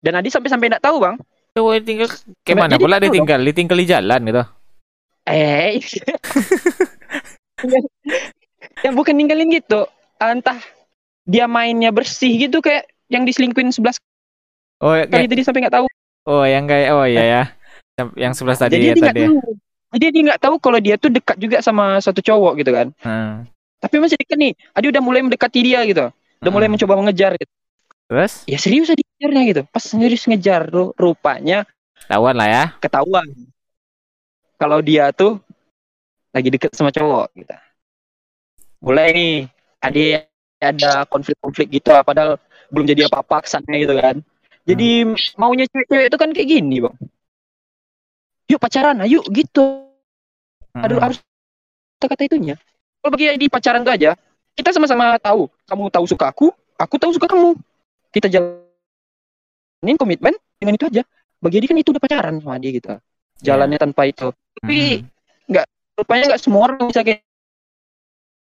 Dan 0.00 0.12
Adi 0.16 0.32
sampai-sampai 0.32 0.72
nggak 0.72 0.82
tahu 0.88 0.96
bang. 1.04 1.16
Cowok 1.52 1.72
tinggal 1.84 2.08
kayak 2.08 2.48
Nggak, 2.48 2.56
mana 2.64 2.76
pula 2.80 2.96
ditinggal? 2.96 3.40
Ditinggal 3.44 3.76
di 3.76 3.86
jalan 3.86 4.20
gitu. 4.24 4.42
Eh, 5.22 5.78
ya 8.82 8.90
bukan 8.90 9.14
ninggalin 9.14 9.52
gitu. 9.52 9.84
Entah 10.16 10.58
dia 11.22 11.44
mainnya 11.46 11.92
bersih 11.92 12.34
gitu 12.38 12.58
kayak 12.58 12.88
yang 13.06 13.22
diselingkuin 13.22 13.70
11 13.70 14.00
Oh, 14.82 14.98
ya, 14.98 15.06
kali 15.06 15.30
tadi 15.30 15.46
sampai 15.46 15.62
nggak 15.62 15.76
tahu. 15.78 15.86
oh 16.26 16.42
yang 16.42 16.66
kayak 16.66 16.90
oh 16.90 17.06
iya 17.06 17.22
ya. 17.22 17.42
Yang 18.16 18.32
sebelah 18.34 18.58
tadi 18.58 18.74
Jadi 18.74 18.86
ya 18.88 18.94
dia 18.96 19.04
tadi. 19.06 19.20
ya. 19.20 19.28
tahu. 19.30 19.38
Jadi 19.92 20.04
dia 20.08 20.22
nggak 20.26 20.40
tahu 20.42 20.54
kalau 20.58 20.78
dia 20.80 20.94
tuh 20.96 21.10
dekat 21.12 21.36
juga 21.38 21.60
sama 21.60 22.00
satu 22.00 22.18
cowok 22.18 22.58
gitu 22.58 22.72
kan. 22.72 22.88
Hmm. 22.98 23.46
Tapi 23.78 23.94
masih 24.00 24.16
dekat 24.16 24.38
nih. 24.40 24.52
Adi 24.72 24.86
udah 24.88 25.02
mulai 25.04 25.20
mendekati 25.20 25.60
dia 25.60 25.84
gitu. 25.84 26.08
Udah 26.42 26.50
mulai 26.50 26.66
Hmm. 26.66 26.74
mencoba 26.74 26.98
mengejar 26.98 27.36
gitu. 27.36 27.52
Terus 28.12 28.44
Ya 28.44 28.60
serius 28.60 28.92
aja 28.92 29.00
dikejarnya 29.00 29.42
gitu. 29.48 29.62
Pas 29.72 29.80
serius 29.80 30.28
ngejar 30.28 30.68
ru- 30.68 30.92
rupanya 31.00 31.64
tahuan 32.04 32.36
lah 32.36 32.44
ya. 32.44 32.64
ketahuan. 32.76 33.24
Kalau 34.60 34.84
dia 34.84 35.08
tuh 35.16 35.40
lagi 36.36 36.52
deket 36.52 36.76
sama 36.76 36.92
cowok 36.92 37.32
gitu. 37.40 37.56
Mulai 38.84 39.08
nih. 39.16 39.34
Adi 39.80 40.20
ada 40.60 41.08
konflik-konflik 41.08 41.72
gitu 41.72 41.90
lah, 41.90 42.04
padahal 42.04 42.36
belum 42.68 42.84
jadi 42.84 43.08
apa-apa 43.08 43.48
kesannya 43.48 43.82
gitu 43.82 43.96
kan. 43.96 44.20
Jadi 44.68 45.08
maunya 45.40 45.64
cewek-cewek 45.72 46.06
itu 46.12 46.18
kan 46.20 46.30
kayak 46.36 46.48
gini, 46.52 46.76
Bang. 46.84 46.94
Yuk 48.46 48.60
pacaran, 48.60 49.00
ayo 49.02 49.24
gitu. 49.32 49.88
Aduh, 50.76 51.00
Hmm. 51.00 51.04
harus 51.08 51.18
kata-kata 51.98 52.28
itunya. 52.30 52.54
Kalau 53.02 53.10
bagi 53.10 53.34
di 53.40 53.48
pacaran 53.50 53.82
tuh 53.82 53.90
aja, 53.96 54.14
kita 54.54 54.70
sama-sama 54.70 55.18
tahu. 55.18 55.48
Kamu 55.66 55.90
tahu 55.90 56.04
suka 56.06 56.30
aku, 56.30 56.54
aku 56.78 56.94
tahu 57.00 57.10
suka 57.16 57.26
kamu. 57.26 57.58
Kita 58.12 58.28
jalanin 58.28 59.96
komitmen 59.96 60.36
dengan 60.60 60.76
itu 60.76 60.86
aja. 60.86 61.02
Bagi 61.42 61.58
dia 61.58 61.68
kan 61.72 61.78
itu 61.80 61.90
udah 61.90 62.02
pacaran 62.02 62.38
sama 62.38 62.60
dia 62.60 62.70
gitu. 62.76 62.92
Jalannya 63.42 63.78
tanpa 63.80 64.06
itu. 64.06 64.30
Tapi 64.62 65.02
Hmm. 65.02 65.64
rupanya 65.98 66.32
nggak 66.32 66.40
semua 66.40 66.70
orang 66.70 66.86
bisa 66.86 67.02
kayak 67.02 67.24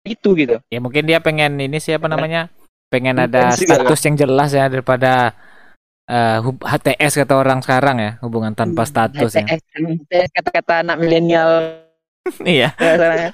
itu 0.08 0.28
gitu. 0.34 0.56
Ya 0.72 0.78
mungkin 0.80 1.04
dia 1.04 1.20
pengen 1.20 1.60
ini 1.60 1.78
siapa 1.78 2.08
namanya? 2.08 2.48
Pengen 2.88 3.20
ada 3.20 3.52
status 3.52 4.00
yang 4.08 4.16
jelas 4.16 4.50
ya 4.56 4.64
daripada 4.66 5.36
eh, 6.08 6.40
hub- 6.40 6.64
HTS 6.64 7.20
kata 7.20 7.36
orang 7.36 7.60
sekarang 7.60 8.00
ya, 8.00 8.10
hubungan 8.24 8.56
tanpa 8.56 8.88
status 8.88 9.28
ya. 9.36 9.44
HTS, 9.44 9.60
HTS, 10.08 10.28
kata-kata 10.32 10.80
anak 10.80 10.96
milenial. 10.96 11.84
Iya. 12.44 12.72
eh, 12.80 13.28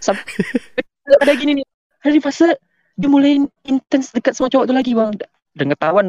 Sampai 0.00 0.24
ada 1.24 1.32
gini 1.32 1.60
nih. 1.60 1.66
Di 2.04 2.20
fase 2.20 2.56
dia 2.96 3.08
mulai 3.08 3.40
intens 3.64 4.12
dekat 4.12 4.36
sama 4.36 4.52
cowok 4.52 4.64
itu 4.68 4.74
lagi 4.76 4.92
bang. 4.92 5.12
Dan 5.54 5.72
ketahuan 5.72 6.06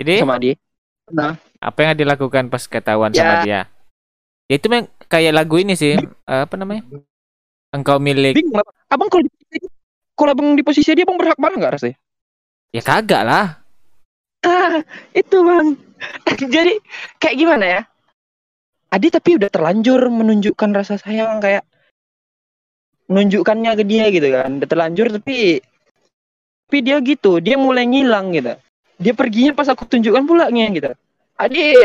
Jadi 0.00 0.14
sama 0.20 0.36
dia. 0.40 0.54
Nah, 1.12 1.36
apa 1.60 1.78
yang 1.84 1.94
dilakukan 1.98 2.48
pas 2.48 2.64
ketahuan 2.66 3.12
Ya. 3.12 3.20
sama 3.22 3.34
dia? 3.44 3.60
Ya 4.50 4.54
itu 4.58 4.66
memang 4.68 4.88
kayak 5.06 5.32
lagu 5.36 5.56
ini 5.60 5.76
sih, 5.78 5.96
eh, 6.00 6.42
apa 6.46 6.54
namanya? 6.58 6.82
Engkau 7.72 7.96
milik. 8.02 8.36
apa? 8.52 8.70
Abang 8.92 9.08
kalau 9.08 9.24
di 9.24 9.30
posisi 9.32 9.58
kalau 10.12 10.30
abang 10.36 10.48
di 10.58 10.62
posisi 10.64 10.90
dia, 10.92 11.04
abang 11.08 11.16
berhak 11.20 11.38
marah 11.40 11.56
nggak 11.56 11.74
rasanya? 11.78 11.96
Ya 12.72 12.82
kagak 12.84 13.22
lah. 13.24 13.46
Ah, 14.42 14.82
itu 15.14 15.36
bang. 15.40 15.68
Jadi 16.54 16.74
kayak 17.22 17.36
gimana 17.38 17.64
ya? 17.64 17.80
Adi 18.92 19.08
tapi 19.08 19.40
udah 19.40 19.48
terlanjur 19.48 20.04
menunjukkan 20.12 20.70
rasa 20.76 21.00
sayang 21.00 21.40
kayak 21.40 21.64
menunjukkannya 23.08 23.72
ke 23.78 23.84
dia 23.88 24.04
gitu 24.12 24.28
kan. 24.32 24.60
Udah 24.60 24.68
terlanjur 24.68 25.06
tapi 25.16 25.60
tapi 26.72 26.88
dia 26.88 26.96
gitu, 27.04 27.36
dia 27.36 27.60
mulai 27.60 27.84
ngilang 27.84 28.32
gitu. 28.32 28.56
Dia 28.96 29.12
perginya 29.12 29.52
pas 29.52 29.68
aku 29.68 29.84
tunjukkan 29.84 30.24
pulangnya 30.24 30.72
gitu. 30.72 30.88
Adi 31.36 31.76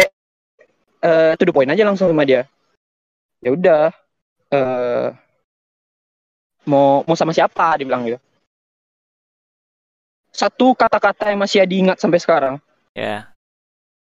eh 1.03 1.35
to 1.35 1.43
the 1.43 1.51
point 1.51 1.67
aja 1.67 1.83
langsung 1.83 2.07
sama 2.07 2.23
dia. 2.23 2.47
Ya 3.43 3.51
udah 3.51 3.91
eh 4.47 5.11
mau 6.71 7.03
mau 7.03 7.19
sama 7.19 7.35
siapa 7.35 7.75
dia 7.75 7.83
bilang 7.83 8.07
gitu. 8.07 8.15
Satu 10.31 10.71
kata-kata 10.71 11.35
yang 11.35 11.43
masih 11.43 11.67
Adi 11.67 11.83
ingat 11.83 11.99
sampai 11.99 12.23
sekarang. 12.23 12.55
Ya. 12.95 13.27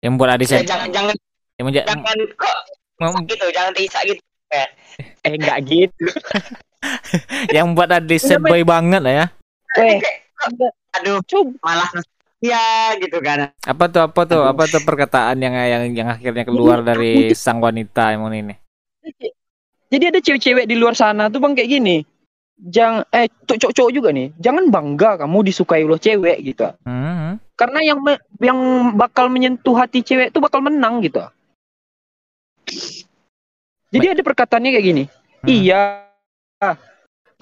Yang 0.03 0.19
buat 0.19 0.35
Adi 0.35 0.51
Eh, 0.51 0.67
jangan 0.67 0.91
jangan 0.91 1.15
yang 1.63 1.67
menja- 1.71 1.87
jangan 1.87 2.19
kok 2.35 2.57
mem- 2.99 3.31
gitu, 3.31 3.47
jangan 3.55 3.71
terisak 3.71 4.03
gitu. 4.11 4.19
Eh 4.51 4.67
enggak 5.31 5.63
gitu. 5.63 6.11
yang 7.55 7.71
buat 7.71 7.87
Adi 7.87 8.19
sad 8.19 8.43
boy 8.43 8.67
banget 8.67 8.99
lah 8.99 9.15
ya. 9.15 9.27
Eh, 9.79 10.03
Aduh, 11.01 11.23
coba 11.25 11.53
malah 11.63 11.91
ya 12.43 12.93
gitu 12.99 13.23
kan. 13.23 13.55
Apa 13.63 13.85
tuh 13.87 14.03
apa 14.03 14.21
tuh 14.27 14.43
apa 14.43 14.63
tuh 14.67 14.83
perkataan 14.83 15.39
yang 15.39 15.55
yang 15.55 15.83
yang 15.95 16.09
akhirnya 16.11 16.43
keluar 16.43 16.83
dari 16.83 17.31
sang 17.33 17.63
wanita 17.63 18.13
yang 18.13 18.27
ini? 18.35 18.55
Jadi 19.93 20.05
ada 20.09 20.21
cewek-cewek 20.25 20.65
di 20.67 20.75
luar 20.75 20.97
sana 20.97 21.29
tuh 21.29 21.39
bang 21.39 21.55
kayak 21.55 21.71
gini. 21.71 21.97
Jangan 22.63 23.05
eh 23.11 23.27
tuh 23.47 23.59
cowok-cowok 23.59 23.93
juga 23.93 24.09
nih. 24.15 24.33
Jangan 24.39 24.71
bangga 24.73 25.11
kamu 25.25 25.39
disukai 25.47 25.85
oleh 25.87 26.01
cewek 26.01 26.39
gitu. 26.43 26.67
Hmm. 26.87 27.39
Karena 27.59 27.79
yang 27.85 27.99
me- 28.03 28.23
yang 28.43 28.59
bakal 28.99 29.29
menyentuh 29.29 29.75
hati 29.77 30.03
cewek 30.03 30.35
itu 30.35 30.39
bakal 30.43 30.63
menang 30.65 31.03
gitu. 31.03 31.23
Jadi 33.93 34.07
ada 34.09 34.23
perkataannya 34.25 34.71
kayak 34.73 34.87
gini. 34.87 35.05
Hmm. 35.45 35.49
Iya. 35.51 35.81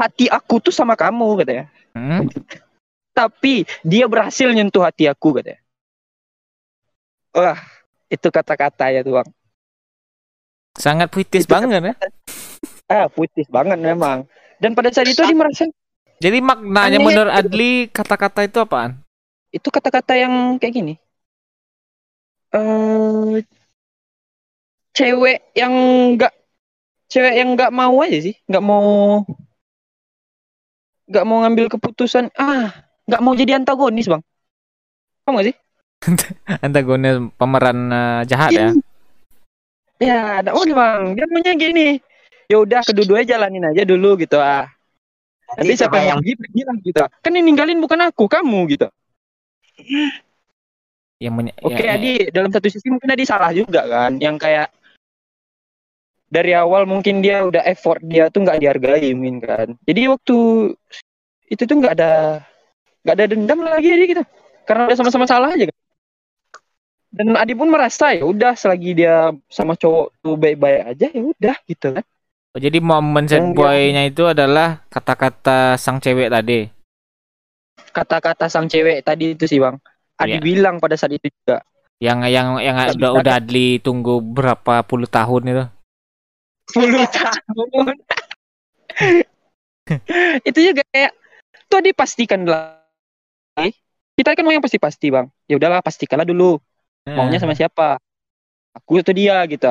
Hati 0.01 0.27
aku 0.33 0.59
tuh 0.65 0.73
sama 0.73 0.97
kamu 0.97 1.45
katanya. 1.45 1.65
Hmm. 1.93 2.27
Tapi 3.21 3.69
dia 3.85 4.09
berhasil 4.09 4.49
nyentuh 4.49 4.81
hati 4.81 5.05
aku 5.05 5.37
katanya. 5.37 5.61
Wah, 7.37 7.61
itu 8.09 8.29
kata-kata 8.33 8.89
ya 8.89 9.05
tuh 9.05 9.21
bang. 9.21 9.29
Sangat 10.81 11.13
puitis 11.13 11.45
Itu 11.45 11.53
banget 11.53 11.85
ya. 11.85 11.95
Ah, 12.89 13.07
puitis 13.13 13.47
banget 13.53 13.77
memang. 13.77 14.25
Dan 14.57 14.73
pada 14.73 14.89
saat 14.89 15.13
itu 15.13 15.21
dia 15.21 15.37
merasa 15.37 15.69
Jadi 16.21 16.39
maknanya 16.41 17.01
Aneh. 17.01 17.07
menurut 17.07 17.33
Adli 17.33 17.89
kata-kata 17.93 18.49
itu 18.49 18.61
apaan? 18.61 19.01
itu 19.51 19.67
kata-kata 19.67 20.15
yang 20.15 20.57
kayak 20.63 20.75
gini. 20.79 20.95
Eh 22.55 23.43
cewek 24.95 25.55
yang 25.55 25.75
enggak 26.15 26.35
cewek 27.11 27.35
yang 27.35 27.55
nggak 27.55 27.75
mau 27.75 27.95
aja 28.03 28.19
sih 28.31 28.35
nggak 28.47 28.63
mau 28.63 29.23
nggak 31.11 31.25
mau 31.27 31.39
ngambil 31.43 31.67
keputusan 31.71 32.31
ah 32.39 32.90
nggak 33.11 33.23
mau 33.23 33.35
jadi 33.35 33.59
antagonis 33.59 34.07
bang. 34.07 34.23
Paham 35.27 35.39
gak 35.43 35.47
sih? 35.51 35.57
Antagonis 36.65 37.17
pemeran 37.37 37.79
eh, 37.91 38.21
jahat 38.31 38.51
ya. 38.55 38.71
ya 40.01 40.19
ada 40.41 40.55
oh 40.55 40.65
bang. 40.65 41.19
Dia 41.19 41.27
maunya 41.29 41.53
gini. 41.59 41.89
Ya 42.51 42.59
udah 42.59 42.83
kedua-duanya 42.83 43.37
jalanin 43.37 43.67
aja 43.67 43.83
dulu 43.87 44.19
gitu 44.19 44.39
ah. 44.39 44.67
Nanti 45.59 45.75
siapa 45.75 45.99
yang 45.99 46.23
pergi 46.23 46.35
pergi 46.39 46.61
lah 46.63 46.77
gitu. 46.83 47.01
Kan 47.23 47.33
yang 47.35 47.47
ninggalin 47.47 47.79
bukan 47.83 47.99
aku 48.07 48.31
kamu 48.31 48.59
gitu. 48.71 48.87
Yang 51.21 51.35
menye- 51.35 51.59
oke 51.61 51.83
ya- 51.83 51.95
Adi 51.99 52.31
dalam 52.31 52.51
satu 52.55 52.67
sisi 52.71 52.87
mungkin 52.91 53.11
Adi 53.11 53.27
salah 53.27 53.51
juga 53.51 53.83
kan. 53.87 54.19
Yang 54.19 54.37
kayak 54.47 54.69
dari 56.31 56.55
awal 56.55 56.87
mungkin 56.87 57.19
dia 57.21 57.43
udah 57.43 57.67
effort 57.67 57.99
dia 58.07 58.31
tuh 58.31 58.47
nggak 58.47 58.63
dihargai 58.63 59.11
mungkin 59.15 59.39
kan. 59.43 59.69
Jadi 59.85 60.07
waktu 60.07 60.39
itu 61.51 61.63
tuh 61.67 61.77
nggak 61.83 61.95
ada 61.99 62.13
nggak 63.03 63.15
ada 63.17 63.25
dendam 63.31 63.59
lagi 63.65 63.89
dia 63.89 64.07
gitu. 64.07 64.25
Karena 64.69 64.87
udah 64.87 64.97
sama-sama 64.99 65.27
salah 65.27 65.51
aja 65.57 65.67
kan. 65.69 65.77
Dan 67.11 67.35
Adi 67.35 67.59
pun 67.59 67.67
merasa 67.67 68.15
ya 68.15 68.23
udah 68.23 68.55
selagi 68.55 68.95
dia 68.95 69.35
sama 69.51 69.75
cowok 69.75 70.07
tuh 70.23 70.39
baik-baik 70.39 70.95
aja 70.95 71.07
ya 71.11 71.23
udah 71.27 71.57
gitu 71.67 71.91
kan. 71.99 72.05
Oh, 72.51 72.59
jadi 72.59 72.79
momen 72.83 73.31
sad 73.31 73.51
boy-nya 73.55 74.07
itu 74.07 74.27
adalah 74.27 74.83
kata-kata 74.91 75.79
sang 75.79 75.99
cewek 75.99 76.31
tadi. 76.31 76.71
kata-kata 77.91 78.47
sang 78.47 78.71
cewek 78.71 79.03
tadi 79.03 79.35
itu 79.35 79.51
sih 79.51 79.59
bang. 79.59 79.75
Adi 80.15 80.39
Iya. 80.39 80.43
bilang 80.43 80.79
pada 80.79 80.95
saat 80.95 81.11
itu 81.11 81.27
juga. 81.27 81.59
Yang 81.99 82.19
yang 82.31 82.49
yang 82.63 82.77
Nggak 82.79 82.97
udah 82.97 83.11
udah 83.19 83.35
Adli 83.43 83.83
tunggu 83.83 84.23
berapa 84.23 84.87
puluh 84.87 85.11
tahun 85.11 85.43
itu. 85.51 85.65
10 86.71 87.03
tahun. 87.11 87.95
Itu 90.49 90.59
juga 90.63 90.83
kayak 90.95 91.13
tuh 91.67 91.77
Adi 91.83 91.91
pastikan 91.91 92.47
lah 92.47 92.80
kita 94.21 94.37
kan 94.37 94.45
mau 94.45 94.53
yang 94.53 94.61
pasti-pasti 94.61 95.09
bang 95.09 95.27
ya 95.49 95.57
udahlah 95.57 95.81
pastikanlah 95.81 96.29
dulu 96.29 96.61
maunya 97.09 97.41
Eh, 97.41 97.43
sama 97.43 97.57
siapa 97.57 97.97
aku 98.77 99.01
atau 99.01 99.17
dia 99.17 99.41
gitu 99.49 99.65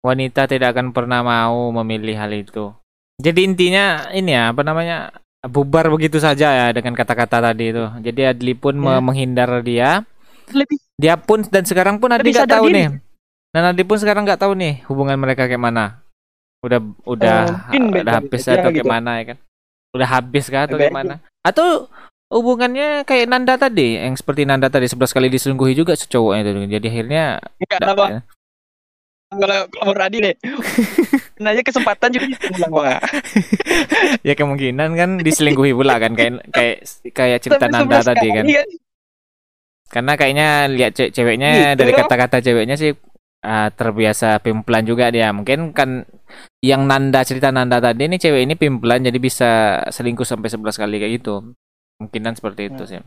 wanita 0.00 0.48
tidak 0.48 0.76
akan 0.76 0.92
pernah 0.96 1.20
mau 1.20 1.68
memilih 1.80 2.16
hal 2.16 2.32
itu. 2.32 2.72
Jadi 3.20 3.44
intinya 3.44 4.08
ini 4.16 4.32
ya 4.32 4.48
apa 4.48 4.64
namanya 4.64 5.12
bubar 5.44 5.92
begitu 5.92 6.16
saja 6.16 6.48
ya 6.56 6.66
dengan 6.72 6.96
kata-kata 6.96 7.52
tadi 7.52 7.68
itu. 7.68 7.84
Jadi 8.00 8.32
Adli 8.32 8.56
pun 8.56 8.80
Ya. 8.80 8.96
menghindar 9.00 9.60
dia. 9.60 10.04
lebih 10.56 10.80
Dia 10.96 11.20
pun 11.20 11.44
dan 11.44 11.68
sekarang 11.68 12.00
pun 12.00 12.08
Adli 12.16 12.32
nggak 12.32 12.48
tahu 12.48 12.72
diri. 12.72 12.76
nih. 12.80 12.88
Dan 13.52 13.62
Adli 13.68 13.84
pun 13.84 13.98
sekarang 14.00 14.24
nggak 14.24 14.40
tahu 14.40 14.52
nih 14.56 14.80
hubungan 14.88 15.20
mereka 15.20 15.44
kayak 15.44 15.60
mana. 15.60 16.00
Udah 16.64 16.80
udah 17.04 17.68
mungkin 17.68 18.00
udah 18.00 18.14
habis 18.24 18.48
atau 18.48 18.72
gitu. 18.72 18.80
gimana 18.80 19.20
ya 19.20 19.24
kan? 19.32 19.38
Udah 19.92 20.08
habis 20.08 20.44
kah 20.48 20.64
atau 20.64 20.80
gimana? 20.80 21.20
Atau 21.44 21.92
hubungannya 22.30 23.02
kayak 23.02 23.26
Nanda 23.26 23.54
tadi, 23.54 23.98
yang 23.98 24.14
seperti 24.14 24.46
Nanda 24.46 24.70
tadi 24.70 24.86
11 24.86 25.10
kali 25.10 25.26
diselingkuhi 25.28 25.74
juga 25.74 25.92
si 25.92 26.06
cowoknya 26.06 26.46
itu. 26.46 26.62
Jadi 26.70 26.86
akhirnya 26.86 27.24
Enggak 27.58 27.78
nggak- 27.82 27.92
apa 27.92 28.06
kalau 29.30 29.58
kalau 29.70 29.84
menurut 29.86 30.02
Adi 30.02 30.18
deh 30.20 30.34
nanya 31.42 31.62
kesempatan 31.62 32.10
juga 32.10 32.26
diulang 32.26 32.72
bang 32.82 32.98
ya 34.26 34.34
kemungkinan 34.34 34.90
kan 34.92 35.10
diselingkuhi 35.22 35.70
pula 35.70 36.02
kan 36.02 36.18
kayak 36.18 36.50
kayak 36.50 36.76
kayak 37.14 37.38
cerita 37.38 37.70
Sampai 37.70 37.78
Nanda 37.78 38.02
11 38.02 38.10
tadi 38.10 38.28
kan. 38.28 38.44
kali 38.44 38.54
Karena 39.86 40.12
kayaknya 40.14 40.48
lihat 40.66 40.92
ce- 40.94 41.10
ceweknya 41.10 41.74
Gitu 41.74 41.78
dari 41.78 41.92
kata-kata 41.94 42.38
ceweknya 42.38 42.74
sih 42.74 42.90
ah, 43.42 43.70
terbiasa 43.70 44.38
pimpelan 44.38 44.82
juga 44.82 45.10
dia. 45.10 45.30
Mungkin 45.30 45.74
kan 45.74 46.06
yang 46.58 46.86
Nanda 46.86 47.22
cerita 47.22 47.50
Nanda 47.50 47.78
tadi 47.78 48.06
ini 48.06 48.14
cewek 48.14 48.46
ini 48.46 48.54
pimpelan 48.54 49.02
jadi 49.02 49.18
bisa 49.18 49.50
selingkuh 49.90 50.26
sampai 50.26 50.46
11 50.46 50.74
kali 50.74 50.96
kayak 50.98 51.12
gitu. 51.22 51.54
Kemungkinan 52.00 52.32
seperti 52.32 52.72
itu 52.72 52.82
sih. 52.88 53.00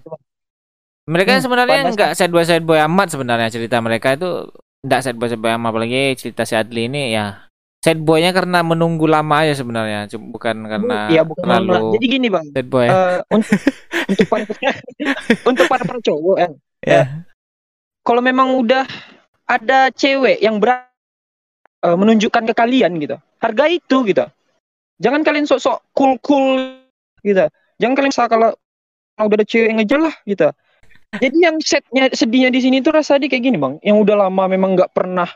Mereka 1.10 1.36
Hmm, 1.36 1.44
sebenarnya 1.44 1.90
nggak 1.90 2.12
sad 2.14 2.30
boy 2.30 2.46
sad 2.46 2.62
boy 2.62 2.78
amat 2.78 3.10
sebenarnya 3.12 3.50
cerita 3.50 3.82
mereka 3.82 4.14
itu 4.14 4.48
nggak 4.86 5.02
sad 5.02 5.18
boy 5.18 5.28
sad 5.28 5.42
boy 5.42 5.52
amat 5.52 5.74
apalagi 5.74 6.14
cerita 6.16 6.46
si 6.46 6.54
Adli 6.54 6.88
ini 6.88 7.12
ya 7.12 7.50
sad 7.84 8.00
boynya 8.00 8.32
karena 8.32 8.64
menunggu 8.64 9.04
lama 9.10 9.44
aja 9.44 9.52
sebenarnya 9.60 10.08
bukan 10.16 10.64
karena 10.64 11.12
Iya 11.12 11.28
bukan 11.28 11.44
terlalu 11.44 11.68
lama. 11.76 11.92
Jadi 12.00 12.06
gini 12.08 12.28
bang, 12.32 12.46
sad 12.56 12.68
boy. 12.72 12.88
eh, 12.88 13.20
untuk 13.34 13.60
untuk 14.08 14.26
para 14.32 14.44
untuk 15.52 15.66
para 15.68 15.84
para 15.84 16.00
cowok 16.00 16.36
kan, 16.40 16.52
Ya. 16.86 17.04
kalau 18.06 18.22
memang 18.24 18.56
udah 18.56 18.88
ada 19.44 19.92
cewek 19.92 20.40
yang 20.40 20.64
ber 20.64 20.88
eh, 21.84 21.98
menunjukkan 22.00 22.48
ke 22.48 22.54
kalian 22.56 22.96
gitu, 23.04 23.20
harga 23.44 23.66
itu 23.68 23.98
gitu. 24.08 24.24
Jangan 25.04 25.20
kalian 25.28 25.44
sok-sok 25.44 25.84
cool 25.92 26.16
cool 26.24 26.80
gitu. 27.20 27.44
Jangan 27.84 27.96
kalian 28.00 28.14
sa 28.16 28.32
kalau 28.32 28.56
kalau 28.56 28.63
udah 29.18 29.38
ada 29.38 29.46
cewek 29.46 29.68
yang 29.70 29.78
ngejar 29.80 30.00
lah 30.02 30.16
gitu. 30.26 30.48
Jadi 31.14 31.38
yang 31.38 31.56
setnya 31.62 32.10
sedihnya 32.10 32.50
di 32.50 32.60
sini 32.60 32.82
tuh 32.82 32.90
rasa 32.92 33.22
dia 33.22 33.30
kayak 33.30 33.44
gini 33.46 33.58
bang, 33.58 33.78
yang 33.86 34.02
udah 34.02 34.26
lama 34.26 34.44
memang 34.50 34.74
nggak 34.74 34.90
pernah 34.92 35.30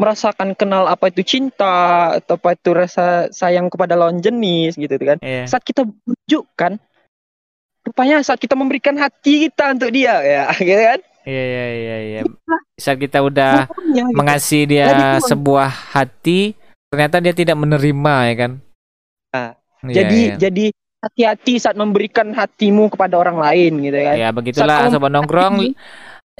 merasakan 0.00 0.56
kenal 0.56 0.88
apa 0.88 1.12
itu 1.12 1.20
cinta 1.20 2.16
atau 2.16 2.40
apa 2.40 2.56
itu 2.56 2.72
rasa 2.72 3.28
sayang 3.28 3.68
kepada 3.68 3.92
lawan 3.92 4.16
jenis 4.16 4.80
gitu 4.80 4.96
kan 4.96 5.20
Iya. 5.20 5.44
saat 5.44 5.60
kita 5.60 5.84
tunjukkan 5.84 6.80
rupanya 7.84 8.24
saat 8.24 8.40
kita 8.40 8.56
memberikan 8.56 8.96
hati 8.96 9.44
kita 9.44 9.76
untuk 9.76 9.92
dia 9.92 10.16
ya 10.20 10.44
gitu 10.58 10.72
kan 10.80 11.00
Iya 11.20 11.36
iya 11.44 11.66
iya 11.68 11.96
iya. 12.00 12.20
Saat 12.80 12.96
kita 12.96 13.20
udah 13.20 13.68
Rupanya, 13.68 14.04
gitu. 14.08 14.16
mengasih 14.16 14.62
dia 14.64 14.88
tuh- 15.20 15.28
sebuah 15.28 15.68
hati, 15.68 16.56
ternyata 16.88 17.20
dia 17.20 17.36
tidak 17.36 17.60
menerima 17.60 18.14
ya 18.24 18.34
kan? 18.40 18.52
Ah, 19.28 19.52
Iya, 19.84 20.00
jadi 20.00 20.20
iya. 20.24 20.34
jadi 20.40 20.64
hati-hati 21.00 21.56
saat 21.56 21.76
memberikan 21.76 22.30
hatimu 22.36 22.92
kepada 22.92 23.16
orang 23.16 23.40
lain 23.40 23.80
gitu 23.80 23.98
kan. 23.98 24.16
Ya 24.16 24.28
begitulah 24.30 24.88
Saat 24.88 24.92
sobat 24.92 25.10
nongkrong. 25.12 25.72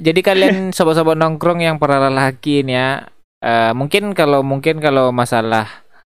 Jadi 0.01 0.21
kalian 0.21 0.57
sobat-sobat 0.77 1.17
nongkrong 1.17 1.65
yang 1.65 1.77
para 1.81 2.01
lelaki 2.09 2.65
ini 2.65 2.77
ya, 2.77 3.09
eh, 3.41 3.73
mungkin 3.73 4.13
kalau 4.13 4.45
mungkin 4.45 4.81
kalau 4.81 5.13
masalah 5.13 5.69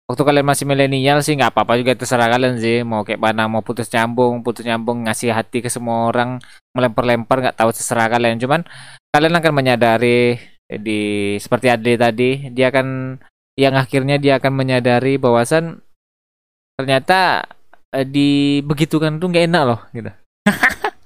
waktu 0.06 0.22
kalian 0.22 0.46
masih 0.46 0.64
milenial 0.70 1.18
sih 1.22 1.34
nggak 1.34 1.50
apa-apa 1.50 1.82
juga 1.82 1.98
terserah 1.98 2.30
kalian 2.30 2.62
sih. 2.62 2.86
Mau 2.86 3.02
kayak 3.02 3.18
mana 3.18 3.50
mau 3.50 3.62
putus 3.66 3.90
nyambung 3.90 4.46
putus 4.46 4.62
nyambung 4.62 5.06
ngasih 5.06 5.34
hati 5.34 5.62
ke 5.62 5.70
semua 5.70 6.10
orang 6.10 6.38
melempar-lempar 6.74 7.42
nggak 7.42 7.58
tahu 7.58 7.70
terserah 7.74 8.06
kalian. 8.06 8.38
Cuman 8.38 8.62
kalian 9.10 9.34
akan 9.42 9.52
menyadari 9.54 10.38
di 10.66 11.34
seperti 11.38 11.70
Adli 11.70 11.94
tadi 11.94 12.30
dia 12.50 12.74
akan 12.74 13.18
yang 13.56 13.74
akhirnya 13.78 14.18
dia 14.18 14.36
akan 14.42 14.52
menyadari 14.52 15.16
bahwasan 15.16 15.80
ternyata 16.76 17.48
eh, 17.96 18.06
dibegitukan 18.06 19.16
tuh 19.16 19.28
nggak 19.32 19.46
enak 19.48 19.62
loh 19.64 19.80
gitu. 19.96 20.12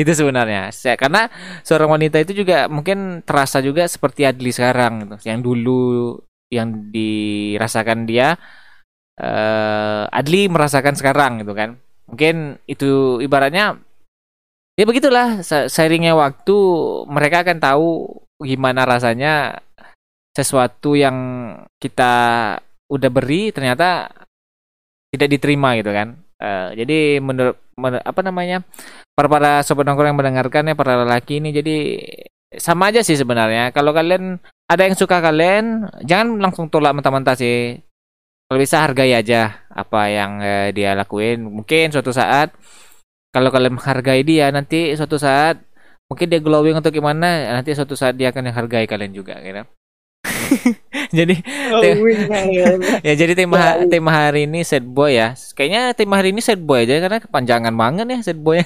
Itu 0.00 0.12
sebenarnya. 0.12 0.72
Saya 0.74 0.96
karena 0.96 1.28
seorang 1.64 1.96
wanita 1.96 2.20
itu 2.20 2.44
juga 2.44 2.68
mungkin 2.68 3.24
terasa 3.24 3.64
juga 3.64 3.88
seperti 3.88 4.28
Adli 4.28 4.52
sekarang 4.52 5.06
gitu. 5.06 5.16
Yang 5.28 5.38
dulu 5.44 5.82
yang 6.50 6.90
dirasakan 6.90 8.04
dia 8.04 8.34
eh 9.20 10.04
Adli 10.10 10.48
merasakan 10.48 10.94
sekarang 10.96 11.44
gitu 11.44 11.52
kan. 11.56 11.76
Mungkin 12.10 12.58
itu 12.66 13.22
ibaratnya 13.22 13.78
ya 14.76 14.84
begitulah. 14.84 15.40
Seiringnya 15.44 16.16
waktu 16.18 16.56
mereka 17.08 17.46
akan 17.46 17.58
tahu 17.62 17.88
gimana 18.40 18.88
rasanya 18.88 19.60
sesuatu 20.32 20.96
yang 20.96 21.16
kita 21.82 22.14
udah 22.90 23.10
beri 23.12 23.54
ternyata 23.54 24.10
tidak 25.10 25.28
diterima 25.38 25.74
gitu 25.78 25.90
kan. 25.90 26.18
Eh, 26.40 26.68
jadi 26.80 26.98
menurut 27.20 27.56
men- 27.76 28.00
apa 28.00 28.20
namanya 28.24 28.64
para 29.12 29.28
para 29.28 29.52
sobat 29.60 29.84
nongkrong 29.84 30.14
yang 30.14 30.18
mendengarkan 30.18 30.70
ya 30.70 30.74
para 30.78 31.04
lelaki 31.04 31.42
ini 31.42 31.52
jadi 31.52 31.76
sama 32.56 32.90
aja 32.90 33.04
sih 33.04 33.18
sebenarnya. 33.18 33.70
Kalau 33.76 33.92
kalian 33.92 34.40
ada 34.70 34.82
yang 34.86 34.96
suka 34.96 35.20
kalian 35.20 35.90
jangan 36.06 36.38
langsung 36.40 36.72
tolak 36.72 36.94
mentah-mentah 36.96 37.36
sih. 37.36 37.78
Kalau 38.50 38.58
bisa 38.58 38.82
hargai 38.82 39.14
aja 39.14 39.62
apa 39.70 40.10
yang 40.10 40.42
eh, 40.42 40.68
dia 40.74 40.96
lakuin. 40.98 41.42
Mungkin 41.46 41.94
suatu 41.94 42.10
saat 42.10 42.54
kalau 43.30 43.50
kalian 43.54 43.78
menghargai 43.78 44.26
dia 44.26 44.50
nanti 44.50 44.90
suatu 44.98 45.14
saat 45.20 45.62
mungkin 46.10 46.26
dia 46.26 46.42
glowing 46.42 46.74
atau 46.74 46.90
gimana 46.90 47.54
nanti 47.54 47.70
suatu 47.70 47.94
saat 47.94 48.18
dia 48.18 48.34
akan 48.34 48.50
menghargai 48.50 48.90
kalian 48.90 49.14
juga 49.14 49.38
gitu 49.38 49.62
jadi 51.18 51.34
Oh, 51.70 51.82
ya 53.06 53.12
jadi 53.14 53.32
tema 53.34 53.86
tema 53.86 54.10
hari 54.10 54.44
ini 54.50 54.62
sad 54.62 54.82
boy 54.82 55.14
ya 55.14 55.34
kayaknya 55.54 55.94
tema 55.94 56.18
hari 56.18 56.34
ini 56.34 56.42
sad 56.42 56.60
boy 56.60 56.82
aja 56.82 56.98
karena 56.98 57.18
kepanjangan 57.18 57.74
banget 57.74 58.06
ya 58.08 58.18
sad 58.22 58.38
boy 58.38 58.60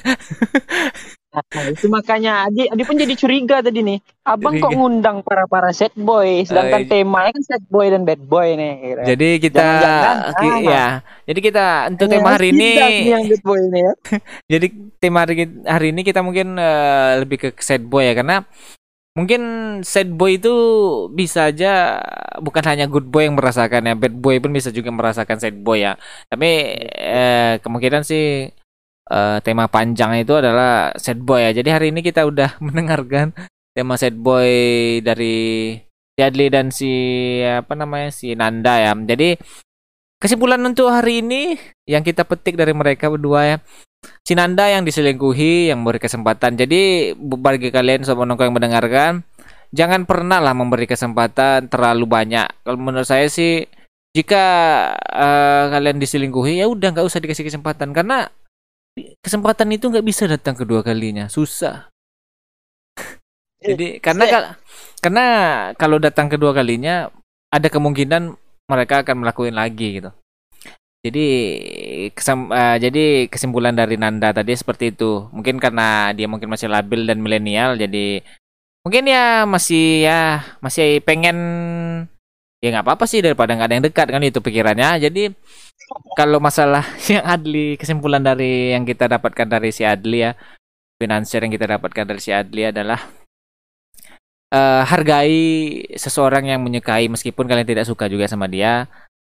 Nah, 1.35 1.67
itu 1.67 1.91
makanya 1.91 2.47
Adi, 2.47 2.71
Adi 2.71 2.83
pun 2.87 2.95
jadi 2.95 3.11
curiga 3.19 3.59
tadi 3.59 3.83
nih. 3.83 3.99
Abang 4.23 4.55
kok 4.63 4.71
Curiga. 4.71 4.79
ngundang 4.79 5.19
para 5.27 5.51
para 5.51 5.75
set 5.75 5.91
boy, 5.99 6.47
sedangkan 6.47 6.79
Oh, 6.79 6.87
iya. 6.87 6.91
temanya 6.95 7.31
kan 7.35 7.43
set 7.43 7.65
boy 7.67 7.87
dan 7.91 8.07
bad 8.07 8.23
boy 8.23 8.55
nih. 8.55 8.73
Gitu. 8.79 9.01
jadi 9.03 9.29
kita 9.43 9.59
Jangan-jangan, 9.59 10.17
ki- 10.39 10.47
ah. 10.47 10.59
ya 10.63 10.87
jadi 11.27 11.41
kita 11.43 11.67
untuk 11.91 12.07
Hanya 12.07 12.15
tema 12.15 12.29
hari 12.39 12.49
ini 12.55 12.69
yang 13.11 13.25
bad 13.27 13.43
boy 13.43 13.59
ini 13.59 13.81
ya. 13.83 13.93
jadi 14.55 14.67
tema 15.03 15.19
hari, 15.27 15.35
hari 15.67 15.87
ini 15.91 16.01
kita 16.07 16.21
mungkin 16.23 16.55
eh, 16.55 17.11
lebih 17.19 17.37
ke 17.43 17.49
sad 17.59 17.83
boy 17.83 18.07
ya 18.07 18.15
karena 18.15 18.47
mungkin 19.15 19.43
sad 19.87 20.11
boy 20.11 20.43
itu 20.43 20.55
bisa 21.15 21.51
aja 21.55 22.03
bukan 22.43 22.65
hanya 22.67 22.91
good 22.91 23.07
boy 23.07 23.31
yang 23.31 23.39
merasakan 23.39 23.87
ya, 23.87 23.95
bad 23.95 24.15
boy 24.19 24.43
pun 24.43 24.51
bisa 24.51 24.75
juga 24.75 24.91
merasakan 24.91 25.39
sad 25.39 25.57
boy 25.63 25.87
ya. 25.87 25.95
Tapi 26.27 26.51
eh, 26.99 27.63
kemungkinan 27.63 28.03
sih 28.03 28.51
eh, 29.11 29.39
tema 29.47 29.71
panjang 29.71 30.19
itu 30.19 30.35
adalah 30.35 30.91
sad 30.99 31.23
boy 31.23 31.47
ya. 31.47 31.51
Jadi 31.55 31.69
hari 31.71 31.87
ini 31.95 32.03
kita 32.03 32.27
udah 32.27 32.59
mendengarkan 32.67 33.31
tema 33.75 33.95
sad 33.95 34.19
boy 34.19 34.51
dari 35.03 35.79
si 36.15 36.21
Adli 36.23 36.47
dan 36.51 36.71
si 36.71 36.93
apa 37.43 37.75
namanya 37.79 38.11
si 38.11 38.35
Nanda 38.35 38.83
ya. 38.83 38.93
Jadi 38.99 39.39
kesimpulan 40.19 40.63
untuk 40.67 40.91
hari 40.91 41.23
ini 41.23 41.59
yang 41.87 42.03
kita 42.03 42.27
petik 42.27 42.59
dari 42.59 42.75
mereka 42.75 43.07
berdua 43.07 43.41
ya. 43.47 43.57
Si 44.25 44.33
Nanda 44.33 44.69
yang 44.73 44.89
diselingkuhi 44.89 45.69
yang 45.69 45.85
memberi 45.85 46.01
kesempatan. 46.01 46.57
Jadi 46.57 47.13
bagi 47.19 47.69
kalian 47.69 48.05
sobat 48.09 48.25
nongkrong 48.25 48.53
yang 48.53 48.57
mendengarkan, 48.57 49.13
jangan 49.75 50.09
pernah 50.09 50.41
lah 50.41 50.57
memberi 50.57 50.89
kesempatan 50.89 51.69
terlalu 51.69 52.09
banyak. 52.09 52.49
Kalau 52.65 52.79
menurut 52.81 53.05
saya 53.05 53.29
sih 53.29 53.69
jika 54.15 54.45
eh, 54.97 55.65
kalian 55.75 55.99
diselingkuhi 55.99 56.63
ya 56.63 56.71
udah 56.71 56.95
nggak 56.95 57.07
usah 57.07 57.21
dikasih 57.21 57.51
kesempatan 57.51 57.91
karena 57.91 58.31
kesempatan 59.21 59.75
itu 59.75 59.91
nggak 59.91 60.07
bisa 60.07 60.31
datang 60.31 60.55
kedua 60.55 60.87
kalinya, 60.87 61.27
susah. 61.27 61.91
Jadi 63.65 63.99
karena 63.99 64.25
kal- 64.29 64.55
karena 65.01 65.27
kalau 65.75 65.97
datang 65.99 66.29
kedua 66.29 66.53
kalinya 66.53 67.09
ada 67.51 67.69
kemungkinan 67.69 68.37
mereka 68.71 69.03
akan 69.03 69.25
melakukan 69.25 69.57
lagi 69.57 70.01
gitu. 70.01 70.11
Jadi 71.05 71.21
kesem- 72.17 72.49
eh, 72.49 72.77
jadi 72.81 73.05
kesimpulan 73.29 73.77
dari 73.77 74.01
Nanda 74.01 74.33
tadi 74.33 74.57
seperti 74.57 74.97
itu. 74.97 75.29
Mungkin 75.37 75.61
karena 75.61 76.11
dia 76.17 76.27
mungkin 76.33 76.49
masih 76.49 76.69
labil 76.73 77.05
dan 77.05 77.21
milenial 77.21 77.77
jadi 77.77 78.25
mungkin 78.85 79.05
ya 79.09 79.45
masih 79.49 80.05
ya 80.09 80.45
masih 80.65 81.01
pengen 81.05 81.37
ya 82.63 82.69
nggak 82.73 82.85
apa-apa 82.87 83.05
sih 83.05 83.21
daripada 83.21 83.53
nggak 83.53 83.69
ada 83.69 83.77
yang 83.77 83.87
dekat 83.87 84.07
kan 84.09 84.23
itu 84.25 84.41
pikirannya. 84.41 84.91
Jadi 85.05 85.23
kalau 86.17 86.39
masalah 86.41 86.85
yang 87.13 87.25
Adli 87.27 87.77
kesimpulan 87.81 88.23
dari 88.25 88.73
yang 88.75 88.85
kita 88.89 89.05
dapatkan 89.11 89.47
dari 89.49 89.71
si 89.75 89.85
Adli 89.85 90.25
ya 90.25 90.33
finansial 91.01 91.45
yang 91.45 91.53
kita 91.55 91.67
dapatkan 91.77 92.05
dari 92.09 92.21
si 92.23 92.31
Adli 92.33 92.63
adalah 92.71 93.01
eh, 94.53 94.83
hargai 94.89 95.39
seseorang 95.95 96.49
yang 96.53 96.61
menyukai 96.65 97.07
meskipun 97.13 97.45
kalian 97.49 97.69
tidak 97.69 97.87
suka 97.89 98.09
juga 98.09 98.25
sama 98.31 98.47
dia 98.49 98.89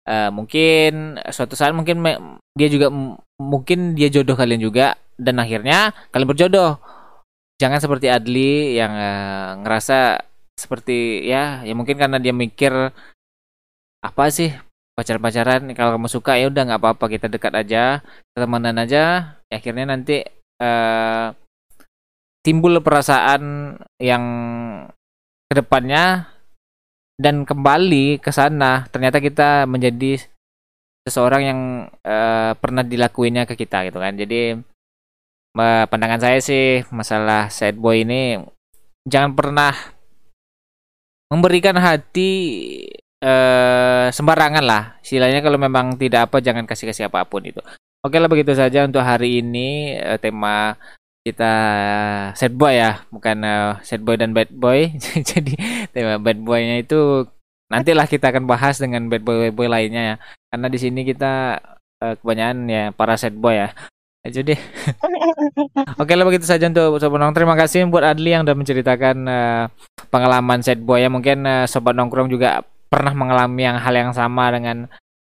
Eh, 0.09 0.31
mungkin 0.33 1.21
suatu 1.29 1.53
saat 1.55 1.77
mungkin 1.77 2.01
dia 2.57 2.69
juga 2.73 2.89
mungkin 3.37 3.93
dia 3.93 4.09
jodoh 4.09 4.33
kalian 4.33 4.65
juga 4.65 4.97
dan 5.21 5.37
akhirnya 5.37 5.93
kalian 6.11 6.31
berjodoh. 6.31 6.81
Jangan 7.61 7.79
seperti 7.85 8.09
Adli 8.09 8.81
yang 8.81 8.93
eh, 8.97 9.51
ngerasa 9.61 10.25
seperti 10.57 11.25
ya 11.29 11.65
ya 11.65 11.73
mungkin 11.77 11.97
karena 12.01 12.17
dia 12.17 12.33
mikir 12.33 12.73
apa 14.01 14.25
sih? 14.33 14.53
Pacar-pacaran 14.97 15.73
kalau 15.73 15.97
kamu 15.97 16.09
suka 16.13 16.37
ya 16.37 16.53
udah 16.53 16.63
nggak 16.69 16.81
apa-apa 16.81 17.05
kita 17.09 17.27
dekat 17.29 17.53
aja 17.57 18.01
temenan 18.33 18.81
aja. 18.81 19.37
Ya 19.53 19.55
akhirnya 19.61 19.85
nanti 19.85 20.25
eh, 20.61 21.27
timbul 22.41 22.81
perasaan 22.81 23.77
yang 24.01 24.25
ke 25.51 25.61
depannya 25.61 26.25
dan 27.21 27.45
kembali 27.45 28.17
ke 28.25 28.33
sana 28.33 28.89
ternyata 28.89 29.21
kita 29.21 29.69
menjadi 29.69 30.17
seseorang 31.05 31.43
yang 31.45 31.61
eh, 32.01 32.53
pernah 32.57 32.81
dilakuinnya 32.81 33.45
ke 33.45 33.61
kita 33.61 33.85
gitu 33.93 34.01
kan. 34.01 34.17
Jadi 34.17 34.57
eh, 35.61 35.85
pandangan 35.85 36.21
saya 36.25 36.39
sih 36.41 36.81
masalah 36.89 37.53
sad 37.53 37.77
boy 37.77 38.09
ini 38.09 38.41
jangan 39.05 39.37
pernah 39.37 39.77
memberikan 41.29 41.77
hati 41.77 42.33
eh, 43.21 44.07
sembarangan 44.09 44.65
lah. 44.65 44.97
Istilahnya 45.05 45.45
kalau 45.45 45.61
memang 45.61 46.01
tidak 46.01 46.33
apa 46.33 46.41
jangan 46.41 46.65
kasih 46.65 46.89
kasih 46.89 47.13
apa 47.13 47.29
pun 47.29 47.45
itu 47.45 47.61
oke 48.05 48.17
lah 48.17 48.29
begitu 48.33 48.53
saja 48.57 48.85
untuk 48.85 49.05
hari 49.05 49.45
ini 49.45 49.97
eh, 49.97 50.19
tema 50.21 50.77
kita 51.21 51.53
sad 52.33 52.57
boy 52.57 52.81
ya 52.81 53.05
bukan 53.13 53.45
eh, 53.45 53.73
sad 53.85 54.01
boy 54.01 54.17
dan 54.17 54.33
bad 54.33 54.49
boy. 54.53 54.89
Jadi 55.31 55.55
tema 55.93 56.17
bad 56.17 56.41
boynya 56.41 56.81
itu 56.81 57.29
nantilah 57.71 58.09
kita 58.09 58.33
akan 58.33 58.49
bahas 58.49 58.81
dengan 58.81 59.07
bad 59.13 59.23
boy 59.23 59.49
bad 59.49 59.55
boy 59.57 59.69
lainnya 59.69 60.03
ya. 60.03 60.17
Karena 60.49 60.67
di 60.73 60.79
sini 60.81 61.01
kita 61.05 61.61
eh, 62.01 62.15
kebanyakan 62.21 62.59
ya 62.69 62.85
para 62.97 63.15
sad 63.21 63.37
boy 63.37 63.57
ya. 63.57 63.69
Jadi 64.21 64.53
oke 66.01 66.13
lah 66.13 66.25
begitu 66.29 66.45
saja 66.45 66.69
untuk 66.69 67.01
sobat 67.01 67.21
nongkrong. 67.21 67.37
Terima 67.37 67.57
kasih 67.57 67.89
buat 67.89 68.05
Adli 68.05 68.37
yang 68.37 68.45
udah 68.45 68.57
menceritakan 68.57 69.17
eh, 69.29 69.65
pengalaman 70.09 70.61
sad 70.65 70.81
boy 70.81 71.05
ya. 71.05 71.13
Mungkin 71.13 71.45
eh, 71.45 71.65
sobat 71.69 71.97
nongkrong 71.97 72.33
juga 72.33 72.65
pernah 72.89 73.13
mengalami 73.13 73.65
yang 73.69 73.77
hal 73.77 73.95
yang 73.97 74.13
sama 74.17 74.53
dengan 74.53 74.89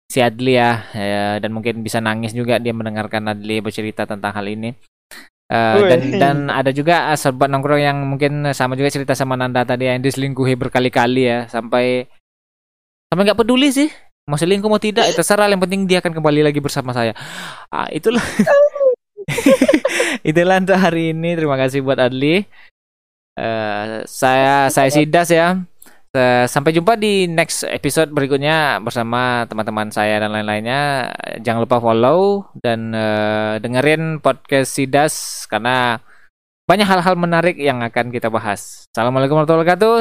si 0.09 0.21
Adli 0.21 0.57
ya. 0.57 0.85
Eh, 0.93 1.35
dan 1.41 1.49
mungkin 1.53 1.81
bisa 1.81 1.97
nangis 1.97 2.33
juga 2.33 2.61
dia 2.61 2.73
mendengarkan 2.73 3.29
Adli 3.29 3.61
bercerita 3.61 4.05
tentang 4.09 4.33
hal 4.33 4.45
ini 4.49 4.73
Eh, 5.49 5.81
dan 5.89 6.01
dan 6.21 6.37
ada 6.53 6.69
juga 6.69 7.09
eh, 7.09 7.17
sobat 7.17 7.49
nongkrong 7.49 7.81
yang 7.81 7.97
mungkin 8.05 8.53
sama 8.53 8.77
juga 8.77 8.93
cerita 8.93 9.17
sama 9.17 9.33
Nanda 9.33 9.65
tadi 9.65 9.89
yang 9.89 9.97
diselingkuhi 9.97 10.53
berkali-kali 10.53 11.25
ya 11.25 11.49
sampai 11.49 12.05
sampai 13.09 13.23
nggak 13.25 13.39
peduli 13.41 13.73
sih 13.73 13.89
mau 14.29 14.37
selingkuh 14.37 14.69
mau 14.69 14.77
tidak 14.77 15.09
itu 15.09 15.17
terserah 15.17 15.49
yang 15.49 15.57
penting 15.57 15.89
dia 15.89 16.05
akan 16.05 16.13
kembali 16.13 16.45
lagi 16.45 16.61
bersama 16.61 16.93
saya. 16.93 17.17
Ah, 17.73 17.89
itulah. 17.89 18.21
Itulah 20.29 20.61
untuk 20.61 20.77
hari 20.77 21.17
ini 21.17 21.33
terima 21.33 21.57
kasih 21.57 21.81
buat 21.81 21.97
Adli. 21.97 22.45
Eh, 23.33 24.05
saya 24.05 24.69
saya 24.69 24.89
Sidas 24.93 25.33
ya. 25.33 25.57
Eh, 25.57 25.65
sampai 26.49 26.73
jumpa 26.73 26.97
di 26.97 27.29
next 27.29 27.61
episode 27.69 28.09
berikutnya 28.09 28.81
bersama 28.81 29.45
teman-teman 29.45 29.93
saya 29.93 30.17
dan 30.17 30.33
lain-lainnya. 30.33 31.13
Jangan 31.45 31.69
lupa 31.69 31.77
follow 31.77 32.49
dan 32.57 32.89
eh, 32.97 33.61
dengerin 33.61 34.17
podcast 34.17 34.73
Sidas 34.73 35.45
karena 35.45 36.01
banyak 36.65 36.85
hal-hal 36.89 37.13
menarik 37.13 37.57
yang 37.61 37.85
akan 37.85 38.09
kita 38.09 38.33
bahas. 38.33 38.89
Assalamualaikum 38.89 39.37
warahmatullahi 39.37 39.69
wabarakatuh. 39.69 39.97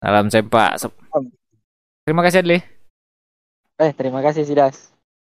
Salam 0.00 0.26
sempak. 0.32 0.72
Terima 2.08 2.22
kasih 2.24 2.40
Adli. 2.40 2.58
Eh, 3.76 3.92
terima 3.92 4.24
kasih 4.24 4.48
Sidas. 4.48 4.95